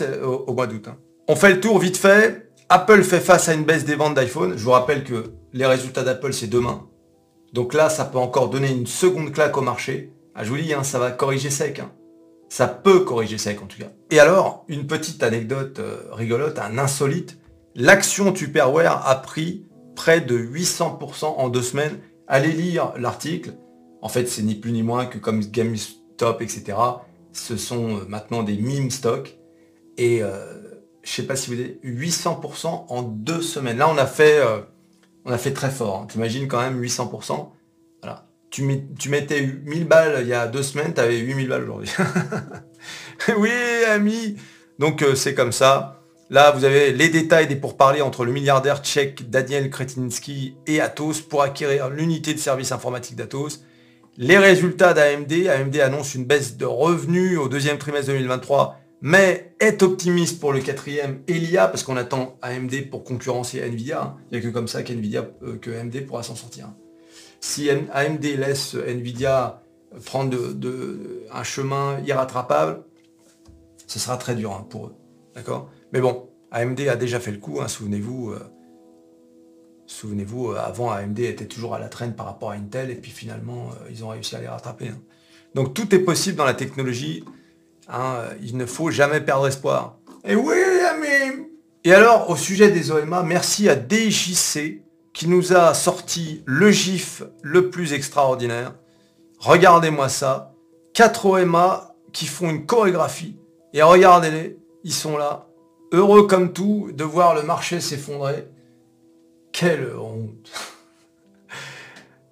au, 0.47 0.53
mois 0.53 0.67
d'août. 0.67 0.87
Hein. 0.87 0.97
On 1.27 1.35
fait 1.35 1.53
le 1.53 1.59
tour 1.59 1.79
vite 1.79 1.97
fait. 1.97 2.49
Apple 2.69 3.03
fait 3.03 3.19
face 3.19 3.49
à 3.49 3.53
une 3.53 3.63
baisse 3.63 3.83
des 3.83 3.95
ventes 3.95 4.13
d'iPhone. 4.13 4.53
Je 4.55 4.63
vous 4.63 4.71
rappelle 4.71 5.03
que 5.03 5.33
les 5.53 5.65
résultats 5.65 6.03
d'Apple, 6.03 6.33
c'est 6.33 6.47
demain. 6.47 6.87
Donc 7.53 7.73
là, 7.73 7.89
ça 7.89 8.05
peut 8.05 8.17
encore 8.17 8.49
donner 8.49 8.71
une 8.71 8.87
seconde 8.87 9.31
claque 9.31 9.57
au 9.57 9.61
marché. 9.61 10.13
Ah, 10.35 10.43
je 10.43 10.49
vous 10.49 10.57
dis, 10.57 10.73
hein, 10.73 10.83
ça 10.83 10.99
va 10.99 11.11
corriger 11.11 11.49
sec. 11.49 11.81
Ça 12.49 12.67
peut 12.67 13.01
corriger 13.01 13.37
sec 13.37 13.61
en 13.61 13.65
tout 13.65 13.77
cas. 13.77 13.91
Et 14.09 14.19
alors, 14.19 14.65
une 14.67 14.87
petite 14.87 15.23
anecdote 15.23 15.79
euh, 15.79 16.03
rigolote, 16.11 16.59
un 16.59 16.77
insolite. 16.77 17.37
L'action 17.75 18.31
Tupperware 18.31 19.07
a 19.07 19.15
pris 19.21 19.65
près 19.95 20.21
de 20.21 20.37
800% 20.37 21.25
en 21.25 21.49
deux 21.49 21.61
semaines 21.61 21.97
allez 22.31 22.53
lire 22.53 22.93
l'article. 22.97 23.53
En 24.01 24.09
fait, 24.09 24.25
c'est 24.25 24.41
ni 24.41 24.55
plus 24.55 24.71
ni 24.71 24.81
moins 24.81 25.05
que 25.05 25.19
comme 25.19 25.41
GameStop, 25.41 26.41
etc. 26.41 26.77
Ce 27.33 27.57
sont 27.57 27.97
euh, 27.97 28.05
maintenant 28.07 28.41
des 28.41 28.57
meme 28.57 28.89
stocks. 28.89 29.37
Et 29.97 30.23
euh, 30.23 30.79
je 31.03 31.11
sais 31.11 31.27
pas 31.27 31.35
si 31.35 31.53
vous 31.53 31.59
avez 31.59 31.79
800% 31.83 32.85
en 32.87 33.01
deux 33.03 33.41
semaines. 33.41 33.77
Là, 33.77 33.89
on 33.89 33.97
a 33.97 34.07
fait, 34.07 34.39
euh, 34.39 34.61
on 35.25 35.31
a 35.31 35.37
fait 35.37 35.53
très 35.53 35.69
fort. 35.69 36.01
Hein. 36.01 36.07
Tu 36.09 36.17
imagines 36.17 36.47
quand 36.47 36.61
même 36.61 36.81
800%. 36.81 37.49
Voilà. 38.01 38.25
Tu, 38.49 38.63
tu 38.97 39.09
mettais 39.09 39.41
1000 39.41 39.87
balles 39.87 40.19
il 40.21 40.27
y 40.27 40.33
a 40.33 40.47
deux 40.47 40.63
semaines, 40.63 40.93
tu 40.93 40.99
avais 40.99 41.17
8000 41.17 41.47
balles 41.47 41.63
aujourd'hui. 41.63 41.91
oui, 43.37 43.51
ami. 43.89 44.37
Donc 44.79 45.05
c'est 45.15 45.35
comme 45.35 45.51
ça. 45.51 46.01
Là, 46.31 46.51
vous 46.51 46.63
avez 46.63 46.93
les 46.93 47.09
détails 47.09 47.47
des 47.47 47.57
pourparlers 47.57 48.01
entre 48.01 48.23
le 48.23 48.31
milliardaire 48.31 48.81
tchèque 48.81 49.29
Daniel 49.29 49.69
Kretinsky 49.69 50.55
et 50.65 50.79
Atos 50.79 51.19
pour 51.19 51.41
acquérir 51.41 51.89
l'unité 51.89 52.33
de 52.33 52.39
service 52.39 52.71
informatique 52.71 53.17
d'Atos. 53.17 53.65
Les 54.17 54.37
résultats 54.37 54.93
d'AMD, 54.93 55.47
AMD 55.47 55.75
annonce 55.77 56.15
une 56.15 56.23
baisse 56.23 56.55
de 56.55 56.65
revenus 56.65 57.37
au 57.37 57.49
deuxième 57.49 57.77
trimestre 57.77 58.11
2023, 58.11 58.79
mais 59.01 59.55
est 59.59 59.83
optimiste 59.83 60.39
pour 60.39 60.53
le 60.53 60.59
quatrième 60.59 61.21
et 61.27 61.33
l'IA, 61.33 61.67
parce 61.67 61.83
qu'on 61.83 61.97
attend 61.97 62.37
AMD 62.41 62.89
pour 62.89 63.03
concurrencer 63.03 63.59
Nvidia. 63.59 64.15
Il 64.31 64.37
n'y 64.37 64.45
a 64.45 64.47
que 64.47 64.53
comme 64.53 64.67
ça 64.67 64.83
qu'Nvidia, 64.83 65.27
euh, 65.43 66.01
pourra 66.07 66.23
s'en 66.23 66.35
sortir. 66.35 66.69
Si 67.39 67.69
AMD 67.69 68.23
laisse 68.23 68.75
Nvidia 68.75 69.63
prendre 70.05 70.37
un 71.31 71.43
chemin 71.43 71.99
irrattrapable, 72.05 72.83
ce 73.87 73.99
sera 73.99 74.17
très 74.17 74.35
dur 74.35 74.53
hein, 74.53 74.65
pour 74.69 74.87
eux. 74.87 74.95
D'accord? 75.35 75.69
Mais 75.91 75.99
bon, 75.99 76.29
AMD 76.51 76.79
a 76.81 76.95
déjà 76.95 77.19
fait 77.19 77.31
le 77.31 77.39
coup, 77.39 77.59
hein, 77.61 77.67
souvenez-vous. 77.67 78.31
Euh, 78.31 78.39
souvenez-vous, 79.85 80.51
euh, 80.51 80.57
avant 80.57 80.91
AMD 80.91 81.19
était 81.19 81.45
toujours 81.45 81.75
à 81.75 81.79
la 81.79 81.89
traîne 81.89 82.15
par 82.15 82.25
rapport 82.25 82.51
à 82.51 82.55
Intel, 82.55 82.89
et 82.89 82.95
puis 82.95 83.11
finalement, 83.11 83.69
euh, 83.69 83.89
ils 83.89 84.03
ont 84.03 84.09
réussi 84.09 84.35
à 84.35 84.41
les 84.41 84.47
rattraper. 84.47 84.89
Hein. 84.89 85.01
Donc 85.55 85.73
tout 85.73 85.93
est 85.93 85.99
possible 85.99 86.37
dans 86.37 86.45
la 86.45 86.53
technologie. 86.53 87.25
Hein, 87.91 88.23
il 88.41 88.55
ne 88.55 88.65
faut 88.65 88.89
jamais 88.89 89.19
perdre 89.19 89.47
espoir. 89.47 89.97
Et 90.25 90.35
oui, 90.35 90.55
ami 90.89 91.47
Et 91.83 91.93
alors, 91.93 92.29
au 92.29 92.37
sujet 92.37 92.71
des 92.71 92.89
OMA, 92.89 93.21
merci 93.23 93.67
à 93.67 93.75
DJC 93.75 94.81
qui 95.13 95.27
nous 95.27 95.53
a 95.53 95.73
sorti 95.73 96.41
le 96.45 96.71
GIF 96.71 97.23
le 97.41 97.69
plus 97.69 97.91
extraordinaire. 97.91 98.75
Regardez-moi 99.39 100.07
ça. 100.07 100.53
4 100.93 101.25
OMA 101.25 101.95
qui 102.13 102.27
font 102.27 102.49
une 102.49 102.65
chorégraphie. 102.65 103.37
Et 103.73 103.81
regardez-les, 103.81 104.57
ils 104.85 104.93
sont 104.93 105.17
là, 105.17 105.49
heureux 105.91 106.27
comme 106.27 106.53
tout 106.53 106.91
de 106.93 107.03
voir 107.03 107.35
le 107.35 107.43
marché 107.43 107.81
s'effondrer. 107.81 108.47
Quelle 109.51 109.93
honte 109.97 110.49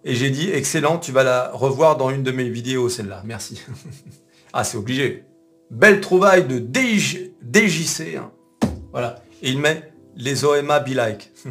Et 0.05 0.15
j'ai 0.15 0.29
dit, 0.29 0.49
excellent, 0.51 0.99
tu 0.99 1.11
vas 1.11 1.23
la 1.23 1.51
revoir 1.51 1.97
dans 1.97 2.09
une 2.11 2.23
de 2.23 2.31
mes 2.31 2.49
vidéos, 2.49 2.87
celle-là. 2.87 3.23
Merci. 3.25 3.61
ah, 4.53 4.63
c'est 4.63 4.77
obligé. 4.77 5.25
Belle 5.69 6.01
trouvaille 6.01 6.47
de 6.47 6.59
DJC. 6.59 8.15
Hein. 8.17 8.31
Voilà. 8.91 9.21
Et 9.41 9.51
il 9.51 9.59
met 9.59 9.91
les 10.15 10.43
OMA 10.43 10.79
be 10.79 10.89
like. 10.89 11.31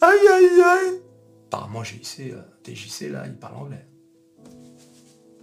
aïe, 0.00 0.28
aïe, 0.30 0.62
aïe. 0.62 1.00
Apparemment, 1.46 1.82
euh, 1.82 2.42
DJC, 2.64 3.10
là, 3.10 3.24
il 3.26 3.34
parle 3.34 3.56
anglais. 3.56 3.86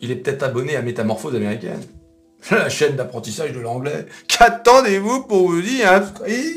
Il 0.02 0.12
est 0.12 0.18
peut-être 0.18 0.44
abonné 0.44 0.76
à 0.76 0.82
Métamorphose 0.82 1.36
américaine. 1.36 1.82
La 2.52 2.70
chaîne 2.70 2.96
d'apprentissage 2.96 3.54
de 3.54 3.60
l'anglais. 3.60 4.06
Qu'attendez-vous 4.28 5.24
pour 5.24 5.50
vous 5.50 5.62
y 5.62 5.84
inscrire? 5.84 6.56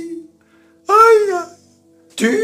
Aïe 0.89 1.35
Tu 2.17 2.39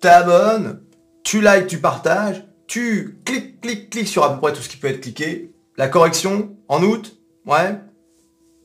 t'abonnes, 0.00 0.82
tu 1.22 1.40
likes, 1.40 1.68
tu 1.68 1.78
partages, 1.78 2.44
tu 2.66 3.20
cliques, 3.24 3.60
cliques, 3.60 3.90
cliques 3.90 4.08
sur 4.08 4.24
à 4.24 4.34
peu 4.34 4.40
près 4.40 4.52
tout 4.52 4.60
ce 4.60 4.68
qui 4.68 4.76
peut 4.76 4.88
être 4.88 5.00
cliqué. 5.00 5.54
La 5.78 5.88
correction, 5.88 6.56
en 6.68 6.82
août, 6.82 7.16
ouais. 7.46 7.78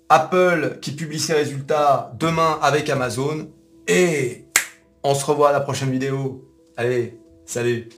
Apple 0.09 0.79
qui 0.81 0.91
publie 0.91 1.19
ses 1.19 1.33
résultats 1.33 2.13
demain 2.19 2.59
avec 2.61 2.89
Amazon. 2.89 3.49
Et 3.87 4.45
on 5.03 5.15
se 5.15 5.25
revoit 5.25 5.49
à 5.49 5.53
la 5.53 5.61
prochaine 5.61 5.91
vidéo. 5.91 6.45
Allez, 6.77 7.19
salut 7.45 7.89